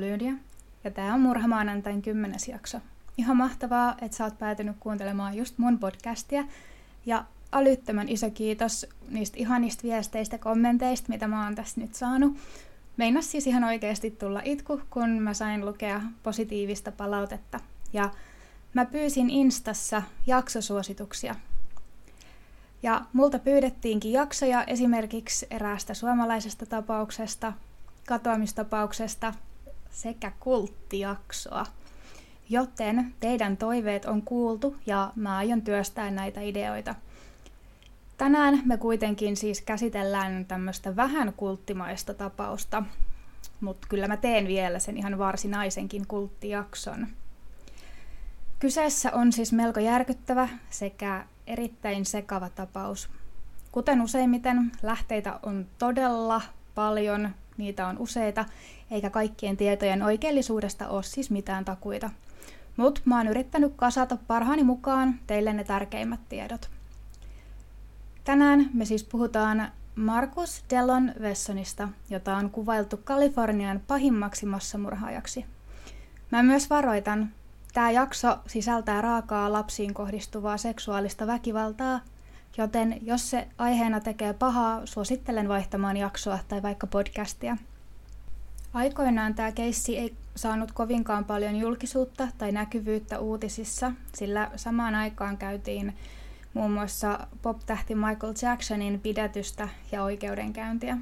oon 0.00 0.38
ja 0.84 0.90
tää 0.90 1.14
on 1.14 1.20
Murhamaanantain 1.20 2.02
kymmenes 2.02 2.48
jakso. 2.48 2.78
Ihan 3.18 3.36
mahtavaa, 3.36 3.94
että 4.02 4.16
sä 4.16 4.24
oot 4.24 4.38
päätynyt 4.38 4.76
kuuntelemaan 4.80 5.36
just 5.36 5.58
mun 5.58 5.78
podcastia 5.78 6.44
ja 7.06 7.24
älyttömän 7.52 8.08
iso 8.08 8.30
kiitos 8.30 8.86
niistä 9.08 9.36
ihanista 9.38 9.82
viesteistä 9.82 10.38
kommenteista, 10.38 11.08
mitä 11.08 11.28
mä 11.28 11.44
oon 11.44 11.54
tässä 11.54 11.80
nyt 11.80 11.94
saanut. 11.94 12.36
Meinas 12.96 13.30
siis 13.30 13.46
ihan 13.46 13.64
oikeasti 13.64 14.10
tulla 14.10 14.40
itku, 14.44 14.80
kun 14.90 15.10
mä 15.10 15.34
sain 15.34 15.66
lukea 15.66 16.00
positiivista 16.22 16.92
palautetta. 16.92 17.60
Ja 17.92 18.10
mä 18.74 18.84
pyysin 18.84 19.30
Instassa 19.30 20.02
jaksosuosituksia. 20.26 21.34
Ja 22.82 23.02
multa 23.12 23.38
pyydettiinkin 23.38 24.12
jaksoja 24.12 24.64
esimerkiksi 24.64 25.46
eräästä 25.50 25.94
suomalaisesta 25.94 26.66
tapauksesta, 26.66 27.52
katoamistapauksesta 28.06 29.34
sekä 29.90 30.32
kulttijaksoa. 30.40 31.66
Joten 32.48 33.14
teidän 33.20 33.56
toiveet 33.56 34.04
on 34.04 34.22
kuultu 34.22 34.76
ja 34.86 35.12
mä 35.16 35.36
aion 35.36 35.62
työstää 35.62 36.10
näitä 36.10 36.40
ideoita. 36.40 36.94
Tänään 38.18 38.62
me 38.64 38.76
kuitenkin 38.76 39.36
siis 39.36 39.60
käsitellään 39.60 40.44
tämmöistä 40.44 40.96
vähän 40.96 41.32
kulttimaista 41.32 42.14
tapausta, 42.14 42.82
mutta 43.60 43.88
kyllä 43.90 44.08
mä 44.08 44.16
teen 44.16 44.46
vielä 44.46 44.78
sen 44.78 44.96
ihan 44.96 45.18
varsinaisenkin 45.18 46.06
kulttijakson. 46.06 47.06
Kyseessä 48.58 49.12
on 49.12 49.32
siis 49.32 49.52
melko 49.52 49.80
järkyttävä 49.80 50.48
sekä 50.70 51.24
erittäin 51.46 52.04
sekava 52.04 52.48
tapaus. 52.48 53.10
Kuten 53.72 54.02
useimmiten, 54.02 54.72
lähteitä 54.82 55.40
on 55.42 55.66
todella 55.78 56.42
paljon, 56.74 57.30
niitä 57.56 57.86
on 57.86 57.98
useita, 57.98 58.44
eikä 58.90 59.10
kaikkien 59.10 59.56
tietojen 59.56 60.02
oikeellisuudesta 60.02 60.88
ole 60.88 61.02
siis 61.02 61.30
mitään 61.30 61.64
takuita. 61.64 62.10
Mutta 62.76 63.00
mä 63.04 63.16
oon 63.16 63.28
yrittänyt 63.28 63.72
kasata 63.76 64.18
parhaani 64.26 64.62
mukaan 64.64 65.20
teille 65.26 65.52
ne 65.52 65.64
tärkeimmät 65.64 66.20
tiedot. 66.28 66.70
Tänään 68.24 68.70
me 68.74 68.84
siis 68.84 69.04
puhutaan 69.04 69.72
Markus 69.94 70.64
Dellon 70.70 71.12
Vessonista, 71.20 71.88
jota 72.10 72.36
on 72.36 72.50
kuvailtu 72.50 73.00
Kalifornian 73.04 73.80
pahimmaksi 73.86 74.46
massamurhaajaksi. 74.46 75.46
Mä 76.30 76.42
myös 76.42 76.70
varoitan, 76.70 77.30
tämä 77.74 77.90
jakso 77.90 78.38
sisältää 78.46 79.00
raakaa 79.00 79.52
lapsiin 79.52 79.94
kohdistuvaa 79.94 80.56
seksuaalista 80.56 81.26
väkivaltaa, 81.26 82.00
joten 82.58 82.98
jos 83.02 83.30
se 83.30 83.48
aiheena 83.58 84.00
tekee 84.00 84.32
pahaa, 84.32 84.86
suosittelen 84.86 85.48
vaihtamaan 85.48 85.96
jaksoa 85.96 86.38
tai 86.48 86.62
vaikka 86.62 86.86
podcastia. 86.86 87.56
Aikoinaan 88.72 89.34
tämä 89.34 89.52
keissi 89.52 89.98
ei 89.98 90.14
saanut 90.36 90.72
kovinkaan 90.72 91.24
paljon 91.24 91.56
julkisuutta 91.56 92.28
tai 92.38 92.52
näkyvyyttä 92.52 93.18
uutisissa, 93.18 93.92
sillä 94.14 94.50
samaan 94.56 94.94
aikaan 94.94 95.36
käytiin 95.36 95.96
muun 96.54 96.70
muassa 96.70 97.26
pop-tähti 97.42 97.94
Michael 97.94 98.34
Jacksonin 98.42 99.00
pidätystä 99.00 99.68
ja 99.92 100.02
oikeudenkäyntiä. 100.02 100.98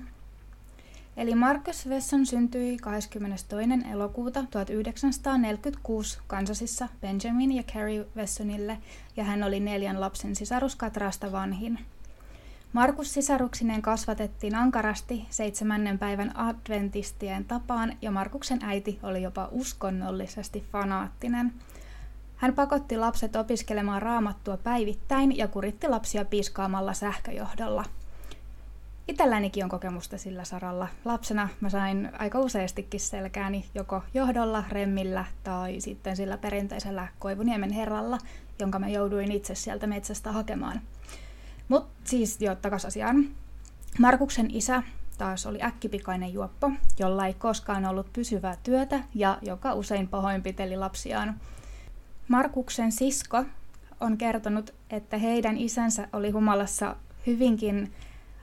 Eli 1.17 1.35
Marcus 1.35 1.87
Wesson 1.87 2.27
syntyi 2.27 2.77
22. 2.77 3.47
elokuuta 3.93 4.45
1946 4.51 6.19
Kansasissa 6.27 6.89
Benjamin 7.01 7.53
ja 7.53 7.63
Carrie 7.63 8.07
Wessonille 8.17 8.79
ja 9.17 9.25
hän 9.25 9.43
oli 9.43 9.61
neljän 9.61 10.01
lapsen 10.01 10.37
sisarus 10.37 10.77
Katrasta 10.77 11.33
vanhin. 11.33 11.79
Markus 12.77 13.15
sisaruksineen 13.15 13.83
kasvatettiin 13.83 14.55
ankarasti 14.55 15.27
seitsemännen 15.31 15.99
päivän 15.99 16.37
adventistien 16.37 17.45
tapaan 17.45 17.97
ja 18.03 18.11
Markuksen 18.11 18.59
äiti 18.63 18.99
oli 19.03 19.23
jopa 19.23 19.49
uskonnollisesti 19.53 20.65
fanaattinen– 20.73 21.53
hän 22.37 22.55
pakotti 22.55 22.97
lapset 22.97 23.37
opiskelemaan 23.37 24.03
raamattua 24.03 24.57
päivittäin 24.57 25.37
ja 25.37 25.49
kuritti 25.49 25.89
lapsia 25.89 26.25
piiskaamalla 26.25 26.93
sähköjohdolla. 26.93 27.85
Itsellänikin 29.09 29.65
on 29.65 29.71
kokemusta 29.71 30.19
sillä 30.19 30.45
saralla. 30.45 30.89
Lapsena 31.05 31.49
mä 31.61 31.71
sain 31.71 32.11
aika 32.19 32.39
useastikin 32.39 33.01
selkääni 33.01 33.65
joko 33.75 34.03
johdolla, 34.15 34.65
remmillä 34.69 35.25
tai 35.45 35.81
sitten 35.81 36.17
sillä 36.17 36.39
perinteisellä 36.39 37.09
Koivuniemen 37.19 37.71
herralla, 37.71 38.19
jonka 38.59 38.79
mä 38.79 38.89
jouduin 38.89 39.33
itse 39.33 39.55
sieltä 39.55 39.87
metsästä 39.87 40.33
hakemaan. 40.33 40.81
Mutta 41.69 42.01
siis 42.05 42.41
jo 42.41 42.55
takas 42.55 42.85
asiaan. 42.85 43.29
Markuksen 43.99 44.51
isä 44.51 44.83
taas 45.19 45.47
oli 45.47 45.63
äkkipikainen 45.63 46.33
juoppo, 46.33 46.71
jolla 46.99 47.27
ei 47.27 47.35
koskaan 47.35 47.87
ollut 47.87 48.13
pysyvää 48.13 48.57
työtä 48.63 49.01
ja 49.15 49.39
joka 49.43 49.75
usein 49.75 50.09
pahoinpiteli 50.09 50.77
lapsiaan. 50.77 51.41
Markuksen 52.29 52.93
sisko 52.93 53.45
on 54.01 54.19
kertonut, 54.19 54.75
että 54.91 55.19
heidän 55.19 55.57
isänsä 55.57 56.09
oli 56.13 56.31
humalassa 56.31 56.97
hyvinkin 57.27 57.93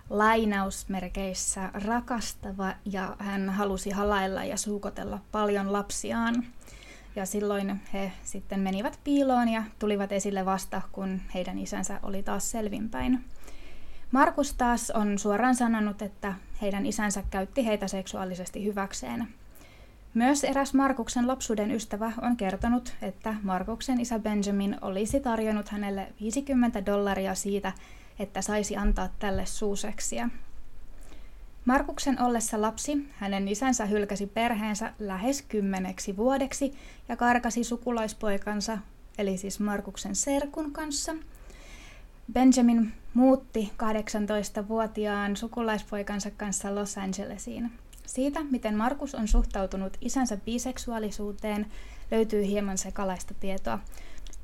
lainausmerkeissä 0.09 1.69
rakastava 1.73 2.73
ja 2.85 3.15
hän 3.19 3.49
halusi 3.49 3.89
halailla 3.89 4.43
ja 4.43 4.57
suukotella 4.57 5.19
paljon 5.31 5.73
lapsiaan. 5.73 6.45
Ja 7.15 7.25
silloin 7.25 7.81
he 7.93 8.11
sitten 8.23 8.59
menivät 8.59 8.99
piiloon 9.03 9.49
ja 9.49 9.63
tulivat 9.79 10.11
esille 10.11 10.45
vasta, 10.45 10.81
kun 10.91 11.21
heidän 11.33 11.59
isänsä 11.59 11.99
oli 12.03 12.23
taas 12.23 12.51
selvinpäin. 12.51 13.25
Markus 14.11 14.53
taas 14.53 14.91
on 14.91 15.19
suoraan 15.19 15.55
sanonut, 15.55 16.01
että 16.01 16.33
heidän 16.61 16.85
isänsä 16.85 17.23
käytti 17.29 17.65
heitä 17.65 17.87
seksuaalisesti 17.87 18.65
hyväkseen. 18.65 19.27
Myös 20.13 20.43
eräs 20.43 20.73
Markuksen 20.73 21.27
lapsuuden 21.27 21.71
ystävä 21.71 22.11
on 22.21 22.37
kertonut, 22.37 22.93
että 23.01 23.35
Markuksen 23.43 23.99
isä 23.99 24.19
Benjamin 24.19 24.77
olisi 24.81 25.19
tarjonnut 25.19 25.69
hänelle 25.69 26.13
50 26.21 26.85
dollaria 26.85 27.35
siitä, 27.35 27.71
että 28.19 28.41
saisi 28.41 28.77
antaa 28.77 29.09
tälle 29.19 29.45
suuseksia. 29.45 30.29
Markuksen 31.65 32.21
ollessa 32.21 32.61
lapsi, 32.61 33.07
hänen 33.15 33.47
isänsä 33.47 33.85
hylkäsi 33.85 34.27
perheensä 34.27 34.93
lähes 34.99 35.41
kymmeneksi 35.41 36.17
vuodeksi 36.17 36.73
ja 37.09 37.17
karkasi 37.17 37.63
sukulaispoikansa, 37.63 38.77
eli 39.17 39.37
siis 39.37 39.59
Markuksen 39.59 40.15
serkun 40.15 40.71
kanssa. 40.71 41.15
Benjamin 42.33 42.93
muutti 43.13 43.71
18-vuotiaan 43.83 45.37
sukulaispoikansa 45.37 46.31
kanssa 46.31 46.75
Los 46.75 46.97
Angelesiin. 46.97 47.71
Siitä, 48.05 48.43
miten 48.43 48.77
Markus 48.77 49.15
on 49.15 49.27
suhtautunut 49.27 49.97
isänsä 50.01 50.37
biseksuaalisuuteen, 50.37 51.65
löytyy 52.11 52.45
hieman 52.47 52.77
sekalaista 52.77 53.33
tietoa. 53.39 53.79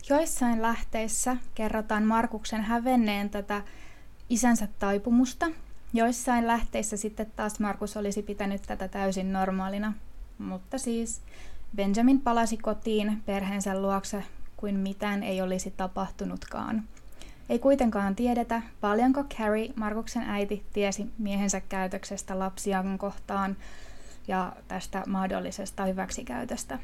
Joissain 0.09 0.61
lähteissä 0.61 1.37
kerrotaan 1.55 2.03
Markuksen 2.03 2.61
hävenneen 2.61 3.29
tätä 3.29 3.61
isänsä 4.29 4.67
taipumusta. 4.79 5.51
Joissain 5.93 6.47
lähteissä 6.47 6.97
sitten 6.97 7.31
taas 7.35 7.59
Markus 7.59 7.97
olisi 7.97 8.21
pitänyt 8.21 8.61
tätä 8.61 8.87
täysin 8.87 9.33
normaalina. 9.33 9.93
Mutta 10.37 10.77
siis 10.77 11.21
Benjamin 11.75 12.21
palasi 12.21 12.57
kotiin 12.57 13.21
perheensä 13.25 13.81
luokse 13.81 14.23
kuin 14.57 14.75
mitään 14.75 15.23
ei 15.23 15.41
olisi 15.41 15.73
tapahtunutkaan. 15.77 16.83
Ei 17.49 17.59
kuitenkaan 17.59 18.15
tiedetä, 18.15 18.61
paljonko 18.81 19.23
Carrie, 19.23 19.73
Markuksen 19.75 20.23
äiti, 20.23 20.65
tiesi 20.73 21.05
miehensä 21.17 21.61
käytöksestä 21.61 22.39
lapsiaan 22.39 22.97
kohtaan 22.97 23.57
ja 24.27 24.53
tästä 24.67 25.03
mahdollisesta 25.07 25.85
hyväksikäytöstä. 25.85 26.79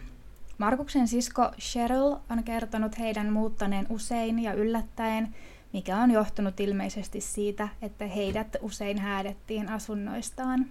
Markuksen 0.58 1.08
sisko 1.08 1.52
Cheryl 1.60 2.16
on 2.30 2.44
kertonut 2.44 3.00
heidän 3.00 3.34
muuttaneen 3.34 3.88
usein 3.90 4.40
ja 4.40 4.54
yllättäen, 4.54 5.36
mikä 5.76 5.98
on 5.98 6.12
johtunut 6.12 6.60
ilmeisesti 6.60 7.22
siitä, 7.22 7.68
että 7.82 8.08
heidät 8.08 8.56
usein 8.62 9.00
häädettiin 9.00 9.70
asunnoistaan. 9.70 10.66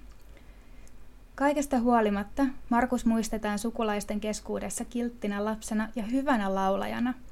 Kaikesta 1.34 1.78
huolimatta 1.78 2.46
Markus 2.68 3.06
muistetaan 3.06 3.58
sukulaisten 3.58 4.20
keskuudessa 4.20 4.84
kilttinä 4.84 5.44
lapsena 5.44 5.88
ja 5.96 6.02
hyvänä 6.02 6.54
laulajana– 6.54 7.14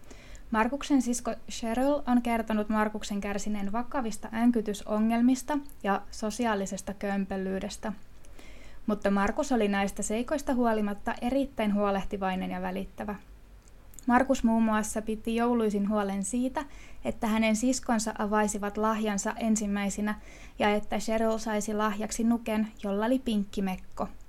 Markuksen 0.53 1.03
sisko 1.03 1.35
Cheryl 1.51 2.03
on 2.07 2.23
kertonut 2.23 2.69
Markuksen 2.69 3.21
kärsineen 3.21 3.73
vakavista 3.73 4.29
änkytysongelmista 4.33 5.59
ja 5.83 6.03
sosiaalisesta 6.11 6.95
kömpelyydestä. 6.95 7.93
Mutta 8.87 9.11
Markus 9.11 9.53
oli 9.53 9.69
näistä 9.69 10.03
seikoista 10.03 10.55
huolimatta 10.55 11.15
erittäin 11.23 11.75
huolehtivainen 11.75 12.51
ja 12.51 12.63
välittävä. 12.63 13.15
Markus 14.07 14.45
muun 14.45 14.63
muassa 14.63 15.03
piti 15.03 15.37
jouluisin 15.37 15.89
huolen 15.89 16.25
siitä, 16.25 16.65
että 17.05 17.27
hänen 17.27 17.57
siskonsa 17.57 18.15
avaisivat 18.19 18.77
lahjansa 18.77 19.33
ensimmäisinä 19.37 20.15
ja 20.59 20.75
että 20.75 20.99
Cheryl 20.99 21.39
saisi 21.39 21.75
lahjaksi 21.75 22.25
nuken, 22.25 22.69
jolla 22.85 23.07
oli 23.07 23.19
pinkkimekko– 23.19 24.09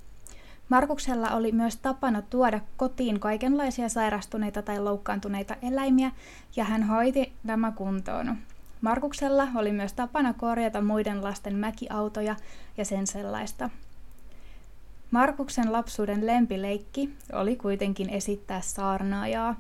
Markuksella 0.70 1.30
oli 1.30 1.52
myös 1.52 1.78
tapana 1.78 2.22
tuoda 2.22 2.60
kotiin 2.78 3.20
kaikenlaisia 3.20 3.90
sairastuneita 3.90 4.62
tai 4.62 4.80
loukkaantuneita 4.80 5.56
eläimiä, 5.62 6.12
ja 6.56 6.64
hän 6.64 6.84
hoiti 6.84 7.34
nämä 7.44 7.72
kuntoon. 7.72 8.38
Markuksella 8.82 9.48
oli 9.56 9.72
myös 9.72 9.94
tapana 9.94 10.34
korjata 10.34 10.82
muiden 10.82 11.24
lasten 11.24 11.56
mäkiautoja 11.56 12.36
ja 12.78 12.86
sen 12.86 13.08
sellaista. 13.08 13.70
Markuksen 15.14 15.74
lapsuuden 15.74 16.28
lempileikki 16.28 17.10
oli 17.34 17.56
kuitenkin 17.56 18.10
esittää 18.10 18.62
saarnaajaa. 18.62 19.56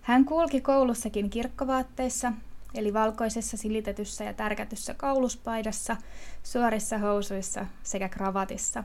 Hän 0.00 0.24
kulki 0.24 0.60
koulussakin 0.60 1.30
kirkkovaatteissa, 1.30 2.32
eli 2.74 2.94
valkoisessa 2.94 3.56
silitetyssä 3.56 4.24
ja 4.24 4.32
tärkätyssä 4.32 4.94
kauluspaidassa, 4.94 5.96
suorissa 6.42 6.98
housuissa 6.98 7.66
sekä 7.82 8.08
kravatissa. 8.08 8.84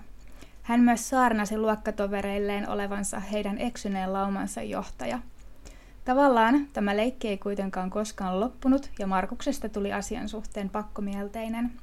Hän 0.63 0.79
myös 0.79 1.09
saarnasi 1.09 1.57
luokkatovereilleen 1.57 2.69
olevansa 2.69 3.19
heidän 3.19 3.57
eksyneen 3.57 4.13
laumansa 4.13 4.61
johtaja. 4.61 5.19
Tavallaan 6.05 6.67
tämä 6.73 6.97
leikki 6.97 7.27
ei 7.27 7.37
kuitenkaan 7.37 7.89
koskaan 7.89 8.39
loppunut 8.39 8.89
ja 8.99 9.07
Markuksesta 9.07 9.69
tuli 9.69 9.93
asian 9.93 10.29
suhteen 10.29 10.69
pakkomielteinen– 10.69 11.71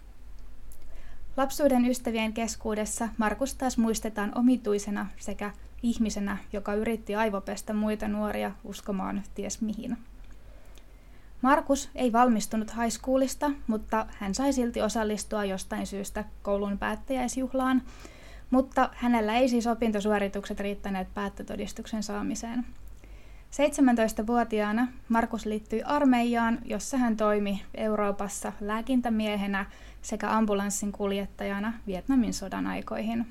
Lapsuuden 1.36 1.84
ystävien 1.84 2.32
keskuudessa 2.32 3.08
Markus 3.18 3.54
taas 3.54 3.78
muistetaan 3.78 4.32
omituisena 4.38 5.06
sekä 5.16 5.50
ihmisenä, 5.82 6.36
joka 6.52 6.74
yritti 6.74 7.14
aivopestä 7.14 7.72
muita 7.72 8.08
nuoria 8.08 8.50
uskomaan 8.64 9.22
ties 9.34 9.60
mihin. 9.60 9.98
Markus 11.42 11.90
ei 11.94 12.12
valmistunut 12.12 12.76
high 12.76 12.90
schoolista, 12.90 13.50
mutta 13.66 14.06
hän 14.18 14.34
sai 14.34 14.52
silti 14.52 14.82
osallistua 14.82 15.44
jostain 15.44 15.86
syystä 15.86 16.24
koulun 16.42 16.78
päättäjäisjuhlaan, 16.78 17.82
mutta 18.50 18.90
hänellä 18.94 19.36
ei 19.36 19.48
siis 19.48 19.66
opintosuoritukset 19.66 20.60
riittäneet 20.60 21.14
päättötodistuksen 21.14 22.02
saamiseen. 22.02 22.66
17-vuotiaana 23.50 24.88
Markus 25.08 25.46
liittyi 25.46 25.82
armeijaan, 25.82 26.58
jossa 26.64 26.96
hän 26.96 27.16
toimi 27.16 27.62
Euroopassa 27.74 28.52
lääkintämiehenä 28.60 29.66
sekä 30.02 30.36
ambulanssin 30.36 30.92
kuljettajana 30.92 31.72
Vietnamin 31.86 32.34
sodan 32.34 32.66
aikoihin. 32.66 33.26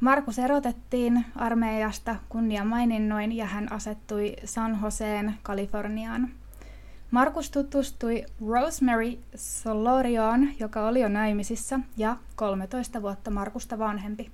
Markus 0.00 0.38
erotettiin 0.38 1.24
armeijasta 1.36 2.16
kunniamaininnoin 2.28 3.32
ja 3.32 3.46
hän 3.46 3.72
asettui 3.72 4.36
San 4.44 4.78
Joseen, 4.82 5.34
Kaliforniaan. 5.42 6.30
Markus 7.10 7.50
tutustui 7.50 8.24
Rosemary 8.48 9.18
Solorioon, 9.34 10.48
joka 10.60 10.86
oli 10.86 11.00
jo 11.00 11.08
naimisissa 11.08 11.80
ja 11.96 12.16
13 12.36 13.02
vuotta 13.02 13.30
Markusta 13.30 13.78
vanhempi. 13.78 14.30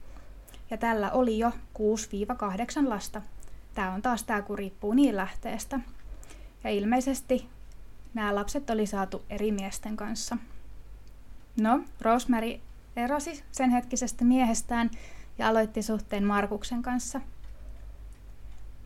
Ja 0.71 0.77
tällä 0.77 1.11
oli 1.11 1.39
jo 1.39 1.51
6-8 1.51 2.89
lasta. 2.89 3.23
Tämä 3.75 3.93
on 3.93 4.03
taas 4.03 4.25
tämä, 4.25 4.43
kun 4.43 4.59
riippuu 4.59 4.95
niin 4.95 5.17
lähteestä. 5.17 5.81
Ja 6.65 6.71
ilmeisesti 6.71 7.49
nämä 8.15 8.35
lapset 8.35 8.71
oli 8.71 8.87
saatu 8.87 9.25
eri 9.31 9.53
miesten 9.53 9.97
kanssa. 9.97 10.37
No, 11.61 11.81
Rosemary 12.01 12.61
erosi 12.97 13.45
sen 13.53 13.71
hetkisestä 13.71 14.25
miehestään 14.25 14.91
ja 15.39 15.49
aloitti 15.49 15.83
suhteen 15.83 16.25
Markuksen 16.25 16.83
kanssa. 16.83 17.21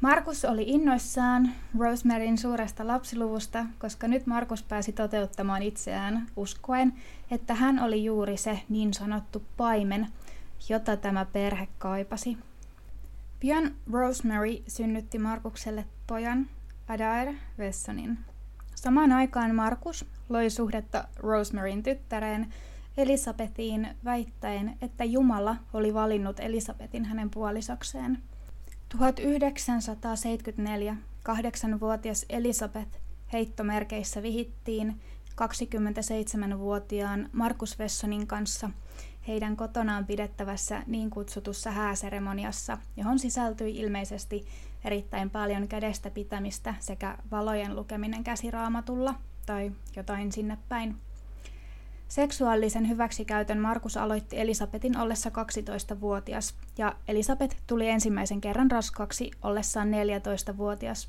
Markus 0.00 0.44
oli 0.44 0.64
innoissaan 0.66 1.52
Rosemaryn 1.78 2.38
suuresta 2.38 2.86
lapsiluvusta, 2.86 3.66
koska 3.78 4.08
nyt 4.08 4.26
Markus 4.26 4.62
pääsi 4.62 4.92
toteuttamaan 4.92 5.62
itseään 5.62 6.26
uskoen, 6.36 6.92
että 7.30 7.54
hän 7.54 7.78
oli 7.78 8.04
juuri 8.04 8.36
se 8.36 8.60
niin 8.68 8.94
sanottu 8.94 9.42
paimen, 9.56 10.06
jota 10.68 10.96
tämä 10.96 11.24
perhe 11.24 11.68
kaipasi. 11.78 12.38
Pian 13.40 13.74
Rosemary 13.92 14.62
synnytti 14.68 15.18
Markukselle 15.18 15.84
pojan 16.06 16.48
Adair 16.88 17.34
Vessonin. 17.58 18.18
Samaan 18.74 19.12
aikaan 19.12 19.54
Markus 19.54 20.04
loi 20.28 20.50
suhdetta 20.50 21.08
Rosemaryn 21.16 21.82
tyttäreen 21.82 22.52
Elisabetiin 22.96 23.88
väittäen, 24.04 24.78
että 24.82 25.04
Jumala 25.04 25.56
oli 25.72 25.94
valinnut 25.94 26.40
Elisabetin 26.40 27.04
hänen 27.04 27.30
puolisokseen. 27.30 28.22
1974 28.88 30.96
kahdeksanvuotias 31.22 32.26
Elisabeth 32.28 32.98
heittomerkeissä 33.32 34.22
vihittiin 34.22 35.00
27-vuotiaan 35.30 37.28
Markus 37.32 37.78
Vessonin 37.78 38.26
kanssa 38.26 38.70
heidän 39.28 39.56
kotonaan 39.56 40.06
pidettävässä 40.06 40.82
niin 40.86 41.10
kutsutussa 41.10 41.70
hääseremoniassa, 41.70 42.78
johon 42.96 43.18
sisältyi 43.18 43.76
ilmeisesti 43.76 44.46
erittäin 44.84 45.30
paljon 45.30 45.68
kädestä 45.68 46.10
pitämistä 46.10 46.74
sekä 46.80 47.18
valojen 47.30 47.76
lukeminen 47.76 48.24
käsiraamatulla 48.24 49.14
tai 49.46 49.72
jotain 49.96 50.32
sinne 50.32 50.58
päin. 50.68 50.96
Seksuaalisen 52.08 52.88
hyväksikäytön 52.88 53.58
Markus 53.60 53.96
aloitti 53.96 54.40
Elisabetin 54.40 54.98
ollessa 54.98 55.30
12-vuotias 55.30 56.54
ja 56.78 56.96
Elisabet 57.08 57.56
tuli 57.66 57.88
ensimmäisen 57.88 58.40
kerran 58.40 58.70
raskaksi 58.70 59.30
ollessaan 59.42 59.88
14-vuotias. 59.88 61.08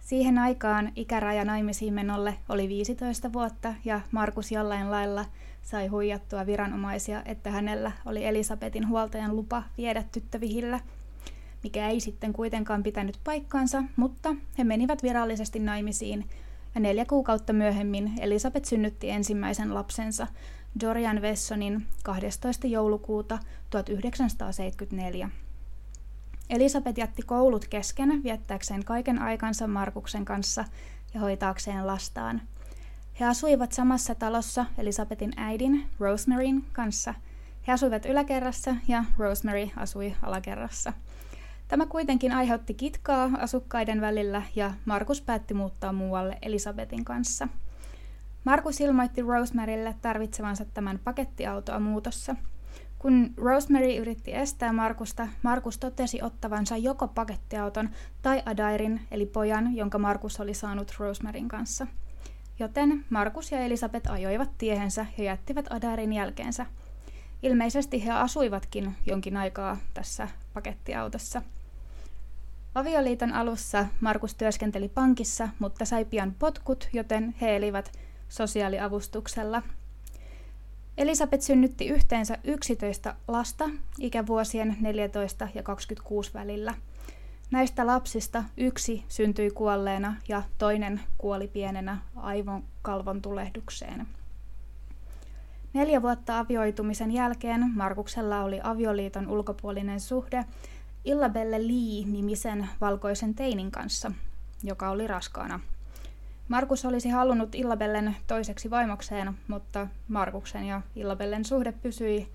Siihen 0.00 0.38
aikaan 0.38 0.92
ikäraja 0.96 1.44
naimisiin 1.44 1.94
menolle 1.94 2.38
oli 2.48 2.68
15 2.68 3.32
vuotta 3.32 3.74
ja 3.84 4.00
Markus 4.12 4.52
jollain 4.52 4.90
lailla 4.90 5.24
sai 5.70 5.86
huijattua 5.86 6.46
viranomaisia, 6.46 7.22
että 7.24 7.50
hänellä 7.50 7.92
oli 8.06 8.24
Elisabetin 8.24 8.88
huoltajan 8.88 9.36
lupa 9.36 9.62
viedä 9.78 10.04
tyttövihillä, 10.12 10.80
mikä 11.62 11.88
ei 11.88 12.00
sitten 12.00 12.32
kuitenkaan 12.32 12.82
pitänyt 12.82 13.18
paikkaansa, 13.24 13.82
mutta 13.96 14.34
he 14.58 14.64
menivät 14.64 15.02
virallisesti 15.02 15.58
naimisiin 15.58 16.28
ja 16.74 16.80
neljä 16.80 17.04
kuukautta 17.04 17.52
myöhemmin 17.52 18.12
Elisabeth 18.20 18.66
synnytti 18.68 19.10
ensimmäisen 19.10 19.74
lapsensa 19.74 20.26
Dorian 20.80 21.22
Vessonin 21.22 21.86
12. 22.04 22.66
joulukuuta 22.66 23.38
1974. 23.70 25.30
Elisabeth 26.50 26.98
jätti 26.98 27.22
koulut 27.22 27.68
kesken 27.68 28.22
viettääkseen 28.22 28.84
kaiken 28.84 29.18
aikansa 29.18 29.66
Markuksen 29.66 30.24
kanssa 30.24 30.64
ja 31.14 31.20
hoitaakseen 31.20 31.86
lastaan. 31.86 32.40
He 33.20 33.24
asuivat 33.24 33.72
samassa 33.72 34.14
talossa 34.14 34.66
Elisabetin 34.78 35.32
äidin, 35.36 35.86
Rosemaryn, 36.00 36.64
kanssa. 36.72 37.14
He 37.66 37.72
asuivat 37.72 38.06
yläkerrassa 38.06 38.76
ja 38.88 39.04
Rosemary 39.18 39.68
asui 39.76 40.14
alakerrassa– 40.22 40.92
Tämä 41.68 41.86
kuitenkin 41.86 42.32
aiheutti 42.32 42.74
kitkaa 42.74 43.30
asukkaiden 43.38 44.00
välillä 44.00 44.42
ja 44.56 44.72
Markus 44.84 45.22
päätti 45.22 45.54
muuttaa 45.54 45.92
muualle 45.92 46.38
Elisabetin 46.42 47.04
kanssa. 47.04 47.48
Markus 48.44 48.80
ilmoitti 48.80 49.22
Rosemarylle 49.22 49.94
tarvitsevansa 50.02 50.64
tämän 50.64 51.00
pakettiautoa 51.04 51.80
muutossa. 51.80 52.36
Kun 52.98 53.34
Rosemary 53.36 53.96
yritti 53.96 54.34
estää 54.34 54.72
Markusta, 54.72 55.28
Markus 55.42 55.78
totesi 55.78 56.22
ottavansa 56.22 56.76
joko 56.76 57.08
pakettiauton 57.08 57.90
tai 58.22 58.42
Adairin, 58.46 59.00
eli 59.10 59.26
pojan, 59.26 59.76
jonka 59.76 59.98
Markus 59.98 60.40
oli 60.40 60.54
saanut 60.54 60.94
Rosemaryn 60.98 61.48
kanssa. 61.48 61.86
Joten 62.58 63.04
Markus 63.10 63.52
ja 63.52 63.60
Elisabeth 63.60 64.10
ajoivat 64.10 64.50
tiehensä 64.58 65.06
ja 65.18 65.24
jättivät 65.24 65.66
Adairin 65.70 66.12
jälkeensä. 66.12 66.66
Ilmeisesti 67.42 68.06
he 68.06 68.10
asuivatkin 68.10 68.96
jonkin 69.06 69.36
aikaa 69.36 69.76
tässä 69.94 70.28
pakettiautossa– 70.54 71.42
Avioliiton 72.78 73.32
alussa 73.32 73.86
Markus 74.00 74.34
työskenteli 74.34 74.88
pankissa, 74.88 75.48
mutta 75.58 75.84
sai 75.84 76.04
pian 76.04 76.34
potkut, 76.38 76.88
joten 76.92 77.34
he 77.40 77.56
elivät 77.56 77.92
sosiaaliavustuksella. 78.28 79.62
Elisabeth 80.98 81.42
synnytti 81.42 81.88
yhteensä 81.88 82.38
11 82.44 83.14
lasta 83.28 83.70
ikävuosien 83.98 84.76
14 84.80 85.48
ja 85.54 85.62
26 85.62 86.34
välillä. 86.34 86.74
Näistä 87.50 87.86
lapsista 87.86 88.44
yksi 88.56 89.04
syntyi 89.08 89.50
kuolleena 89.50 90.16
ja 90.28 90.42
toinen 90.58 91.00
kuoli 91.18 91.48
pienenä 91.48 91.98
aivon 92.16 92.64
kalvon 92.82 93.22
tulehdukseen. 93.22 94.06
Neljä 95.72 96.02
vuotta 96.02 96.38
avioitumisen 96.38 97.10
jälkeen 97.10 97.72
Markuksella 97.74 98.42
oli 98.42 98.60
avioliiton 98.62 99.28
ulkopuolinen 99.28 100.00
suhde 100.00 100.44
Illabelle 101.04 101.58
Lee-nimisen 101.66 102.68
valkoisen 102.80 103.34
teinin 103.34 103.70
kanssa, 103.70 104.12
joka 104.62 104.90
oli 104.90 105.06
raskaana. 105.06 105.60
Markus 106.48 106.84
olisi 106.84 107.08
halunnut 107.08 107.54
Illabellen 107.54 108.16
toiseksi 108.26 108.70
vaimokseen, 108.70 109.38
mutta 109.48 109.86
Markuksen 110.08 110.64
ja 110.64 110.80
Illabellen 110.96 111.44
suhde 111.44 111.72
pysyi 111.72 112.28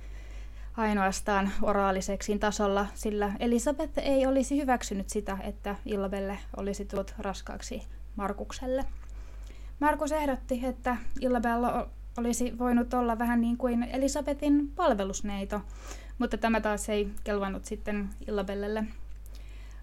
ainoastaan 0.78 1.52
oraaliseksi 1.62 2.40
tasolla, 2.40 2.88
sillä 2.94 3.32
Elisabeth 3.40 4.00
ei 4.00 4.26
olisi 4.26 4.62
hyväksynyt 4.62 5.10
sitä, 5.10 5.38
että 5.44 5.76
Illabelle 5.86 6.40
olisi 6.58 6.86
tullut 6.86 7.14
raskaaksi 7.18 7.84
Markukselle. 8.16 8.86
Markus 9.80 10.12
ehdotti, 10.12 10.66
että 10.66 10.98
Illabella 11.22 11.90
olisi 12.18 12.58
voinut 12.58 12.94
olla 12.94 13.20
vähän 13.20 13.42
niin 13.42 13.58
kuin 13.58 13.84
Elisabetin 13.84 14.72
palvelusneito, 14.76 15.62
mutta 16.18 16.38
tämä 16.38 16.62
taas 16.62 16.90
ei 16.90 17.12
kelvannut 17.24 17.66
sitten 17.66 18.10
Illabellelle. 18.28 18.84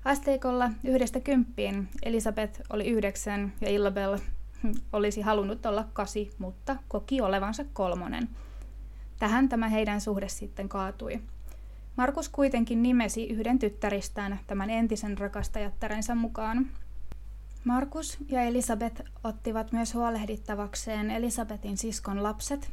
Asteikolla 0.05 0.71
yhdestä 0.85 1.21
kymppiin 1.21 1.89
Elisabeth 2.03 2.61
oli 2.71 2.87
yhdeksän 2.87 3.53
ja 3.61 3.69
Illabel 3.69 4.19
olisi 4.93 5.21
halunnut 5.21 5.67
olla 5.67 5.85
kasi, 5.93 6.31
mutta 6.39 6.77
koki 6.89 7.21
olevansa 7.21 7.65
kolmonen. 7.73 8.29
Tähän 9.21 9.49
tämä 9.49 9.69
heidän 9.69 10.01
suhde 10.01 10.29
sitten 10.29 10.69
kaatui. 10.69 11.21
Markus 11.97 12.29
kuitenkin 12.29 12.83
nimesi 12.83 13.27
yhden 13.27 13.59
tyttäristään 13.59 14.41
tämän 14.47 14.71
entisen 14.71 15.19
rakastajattarensa 15.19 16.15
mukaan. 16.15 16.67
Markus 17.65 18.19
ja 18.29 18.43
Elisabeth 18.43 19.03
ottivat 19.25 19.73
myös 19.73 19.95
huolehdittavakseen 19.95 21.11
Elisabetin 21.11 21.77
siskon 21.77 22.23
lapset, 22.23 22.71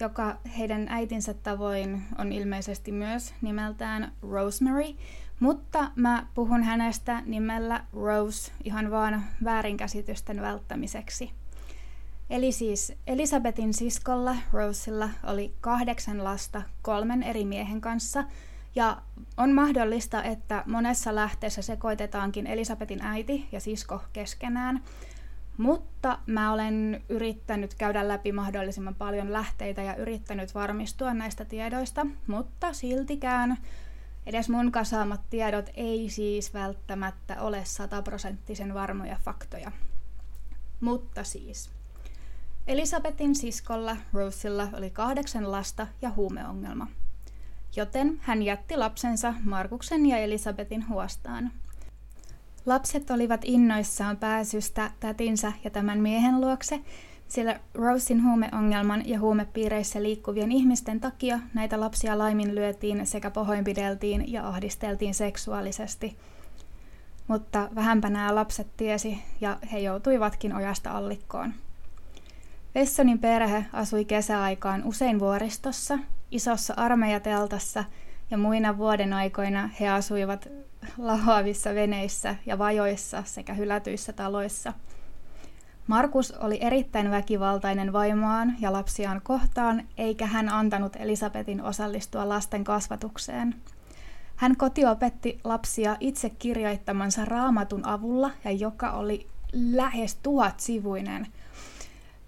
joka 0.00 0.36
heidän 0.58 0.88
äitinsä 0.88 1.34
tavoin 1.34 2.02
on 2.18 2.32
ilmeisesti 2.32 2.92
myös 2.92 3.34
nimeltään 3.42 4.12
Rosemary, 4.22 4.94
mutta 5.40 5.90
mä 5.96 6.26
puhun 6.34 6.62
hänestä 6.62 7.22
nimellä 7.26 7.84
Rose 7.92 8.52
ihan 8.64 8.90
vaan 8.90 9.24
väärinkäsitysten 9.44 10.42
välttämiseksi. 10.42 11.39
Eli 12.30 12.52
siis 12.52 12.92
Elisabetin 13.06 13.74
siskolla 13.74 14.36
Rosella 14.52 15.10
oli 15.24 15.54
kahdeksan 15.60 16.24
lasta 16.24 16.62
kolmen 16.82 17.22
eri 17.22 17.44
miehen 17.44 17.80
kanssa, 17.80 18.24
ja 18.74 19.02
on 19.36 19.52
mahdollista, 19.52 20.22
että 20.22 20.64
monessa 20.66 21.14
lähteessä 21.14 21.62
sekoitetaankin 21.62 22.46
Elisabetin 22.46 23.02
äiti 23.02 23.48
ja 23.52 23.60
sisko 23.60 24.02
keskenään, 24.12 24.84
mutta 25.56 26.18
mä 26.26 26.52
olen 26.52 27.02
yrittänyt 27.08 27.74
käydä 27.74 28.08
läpi 28.08 28.32
mahdollisimman 28.32 28.94
paljon 28.94 29.32
lähteitä 29.32 29.82
ja 29.82 29.96
yrittänyt 29.96 30.54
varmistua 30.54 31.14
näistä 31.14 31.44
tiedoista, 31.44 32.06
mutta 32.26 32.72
siltikään 32.72 33.58
edes 34.26 34.48
mun 34.48 34.72
kasaamat 34.72 35.20
tiedot 35.30 35.70
ei 35.74 36.10
siis 36.10 36.54
välttämättä 36.54 37.40
ole 37.40 37.64
sataprosenttisen 37.64 38.74
varmoja 38.74 39.16
faktoja. 39.24 39.72
Mutta 40.80 41.24
siis. 41.24 41.79
Elisabetin 42.70 43.34
siskolla 43.34 43.96
Rosella 44.12 44.68
oli 44.72 44.90
kahdeksan 44.90 45.52
lasta 45.52 45.86
ja 46.02 46.10
huumeongelma. 46.10 46.86
Joten 47.76 48.18
hän 48.20 48.42
jätti 48.42 48.76
lapsensa 48.76 49.34
Markuksen 49.44 50.06
ja 50.06 50.18
Elisabetin 50.18 50.88
huostaan. 50.88 51.50
Lapset 52.66 53.10
olivat 53.10 53.40
innoissaan 53.44 54.16
pääsystä 54.16 54.90
tätinsä 55.00 55.52
ja 55.64 55.70
tämän 55.70 56.00
miehen 56.00 56.40
luokse, 56.40 56.80
sillä 57.28 57.60
Rosin 57.74 58.24
huumeongelman 58.24 59.08
ja 59.08 59.20
huumepiireissä 59.20 60.02
liikkuvien 60.02 60.52
ihmisten 60.52 61.00
takia 61.00 61.38
näitä 61.54 61.80
lapsia 61.80 62.18
laiminlyötiin 62.18 63.06
sekä 63.06 63.30
pohoinpideltiin 63.30 64.32
ja 64.32 64.48
ahdisteltiin 64.48 65.14
seksuaalisesti. 65.14 66.16
Mutta 67.28 67.68
vähänpä 67.74 68.10
nämä 68.10 68.34
lapset 68.34 68.76
tiesi 68.76 69.18
ja 69.40 69.58
he 69.72 69.78
joutuivatkin 69.78 70.54
ojasta 70.54 70.90
allikkoon. 70.90 71.54
Vessonin 72.74 73.18
perhe 73.18 73.64
asui 73.72 74.04
kesäaikaan 74.04 74.84
usein 74.84 75.20
vuoristossa, 75.20 75.98
isossa 76.30 76.74
armeijateltassa 76.76 77.84
ja 78.30 78.38
muina 78.38 78.78
vuoden 78.78 79.12
aikoina 79.12 79.70
he 79.80 79.88
asuivat 79.88 80.48
lahoavissa 80.98 81.74
veneissä 81.74 82.36
ja 82.46 82.58
vajoissa 82.58 83.22
sekä 83.26 83.54
hylätyissä 83.54 84.12
taloissa. 84.12 84.72
Markus 85.86 86.32
oli 86.32 86.58
erittäin 86.60 87.10
väkivaltainen 87.10 87.92
vaimoaan 87.92 88.56
ja 88.60 88.72
lapsiaan 88.72 89.20
kohtaan, 89.24 89.88
eikä 89.98 90.26
hän 90.26 90.48
antanut 90.48 90.96
Elisabetin 90.96 91.62
osallistua 91.62 92.28
lasten 92.28 92.64
kasvatukseen. 92.64 93.54
Hän 94.36 94.56
kotiopetti 94.56 95.40
lapsia 95.44 95.96
itse 96.00 96.30
kirjoittamansa 96.30 97.24
raamatun 97.24 97.86
avulla, 97.86 98.30
ja 98.44 98.50
joka 98.50 98.90
oli 98.90 99.26
lähes 99.52 100.16
tuhat 100.16 100.60
sivuinen– 100.60 101.26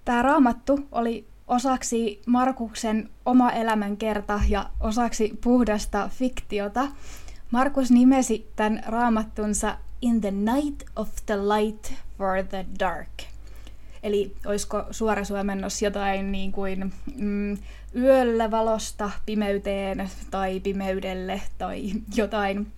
Tämä 0.04 0.22
raamattu 0.22 0.88
oli 0.92 1.26
osaksi 1.48 2.22
Markuksen 2.26 3.10
oma 3.26 3.50
elämänkerta 3.50 4.40
ja 4.48 4.70
osaksi 4.80 5.38
puhdasta 5.40 6.08
fiktiota. 6.08 6.88
Markus 7.50 7.90
nimesi 7.90 8.50
tämän 8.56 8.82
raamattunsa 8.86 9.76
In 10.00 10.20
the 10.20 10.30
Night 10.30 10.82
of 10.96 11.08
the 11.26 11.36
Light 11.36 11.92
for 12.18 12.44
the 12.48 12.66
Dark. 12.80 13.08
Eli 14.02 14.36
olisiko 14.46 14.84
suora 14.90 15.24
suomennos 15.24 15.82
jotain 15.82 16.32
niin 16.32 16.52
kuin 16.52 16.92
mm, 17.16 17.58
yöllä 17.96 18.50
valosta 18.50 19.10
pimeyteen 19.26 20.10
tai 20.30 20.60
pimeydelle 20.60 21.42
tai 21.58 21.92
jotain. 22.16 22.72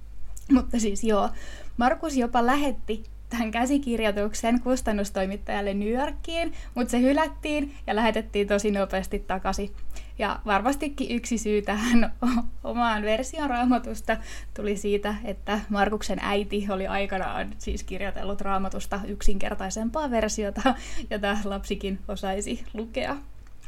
Mutta 0.53 0.79
siis 0.79 1.05
joo, 1.05 1.31
Markus 1.77 2.17
jopa 2.17 2.47
lähetti 2.47 3.05
tämän 3.35 3.51
käsikirjoituksen 3.51 4.61
kustannustoimittajalle 4.61 5.75
New 5.75 5.89
Yorkiin, 5.89 6.53
mutta 6.75 6.91
se 6.91 7.01
hylättiin 7.01 7.75
ja 7.87 7.97
lähetettiin 7.97 8.49
tosi 8.49 8.71
nopeasti 8.71 9.19
takaisin. 9.19 9.71
Ja 10.19 10.41
varmastikin 10.47 11.17
yksi 11.17 11.39
syy 11.39 11.63
tähän 11.63 12.13
omaan 12.65 13.03
version 13.03 13.51
raamatusta 13.51 14.17
tuli 14.57 14.77
siitä, 14.77 15.15
että 15.25 15.61
Markuksen 15.69 16.19
äiti 16.23 16.67
oli 16.71 16.87
aikanaan 16.87 17.55
siis 17.59 17.83
kirjoitellut 17.83 18.41
raamatusta 18.41 19.01
yksinkertaisempaa 19.07 20.11
versiota, 20.11 20.75
jota 21.11 21.37
lapsikin 21.45 21.99
osaisi 22.09 22.65
lukea. 22.75 23.17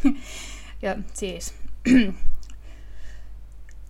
Ja 0.83 0.97
siis 1.15 1.55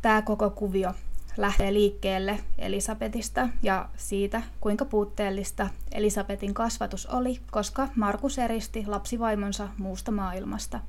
tämä 0.03 0.23
koko 0.23 0.51
kuvio 0.51 0.95
lähtee 1.37 1.73
liikkeelle 1.73 2.41
Elisabetista 2.59 3.49
ja 3.63 3.89
siitä, 3.97 4.43
kuinka 4.61 4.85
puutteellista 4.85 5.69
Elisabetin 5.93 6.55
kasvatus 6.55 7.07
oli, 7.07 7.41
koska 7.51 7.89
Markus 7.95 8.39
eristi 8.39 8.85
lapsivaimonsa 8.87 9.69
muusta 9.79 10.13
maailmasta. 10.13 10.81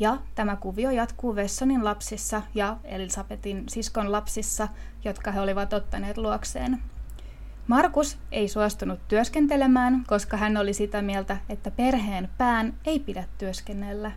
Ja 0.00 0.18
tämä 0.34 0.56
kuvio 0.56 0.90
jatkuu 0.90 1.36
Vessonin 1.36 1.84
lapsissa 1.84 2.42
ja 2.54 2.76
Elisabetin 2.84 3.64
siskon 3.68 4.12
lapsissa, 4.12 4.68
jotka 5.04 5.32
he 5.32 5.40
olivat 5.40 5.72
ottaneet 5.72 6.18
luokseen. 6.18 6.78
Markus 7.66 8.18
ei 8.32 8.48
suostunut 8.48 9.00
työskentelemään, 9.08 10.04
koska 10.06 10.36
hän 10.36 10.56
oli 10.56 10.72
sitä 10.72 11.02
mieltä, 11.02 11.36
että 11.48 11.70
perheen 11.70 12.28
pään 12.38 12.74
ei 12.84 12.98
pidä 12.98 13.24
työskennellä. 13.38 14.12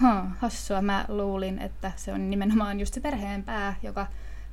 Huh, 0.00 0.30
hassua, 0.38 0.82
mä 0.82 1.04
luulin, 1.08 1.58
että 1.58 1.92
se 1.96 2.12
on 2.12 2.30
nimenomaan 2.30 2.80
just 2.80 2.94
se 2.94 3.00
perheen 3.00 3.42
pää, 3.42 3.74
joka 3.82 4.06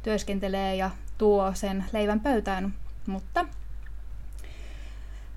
työskentelee 0.06 0.76
ja 0.76 0.90
tuo 1.18 1.52
sen 1.54 1.86
leivän 1.94 2.20
pöytään, 2.20 2.74
mutta 3.08 3.46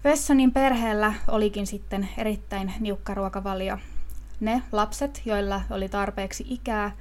Vessonin 0.04 0.52
perheellä 0.52 1.14
olikin 1.28 1.66
sitten 1.66 2.08
erittäin 2.16 2.72
niukka 2.80 3.14
ruokavalio. 3.14 3.78
Ne 4.40 4.62
lapset, 4.72 5.22
joilla 5.24 5.60
oli 5.70 5.88
tarpeeksi 5.88 6.46
ikää, 6.48 6.92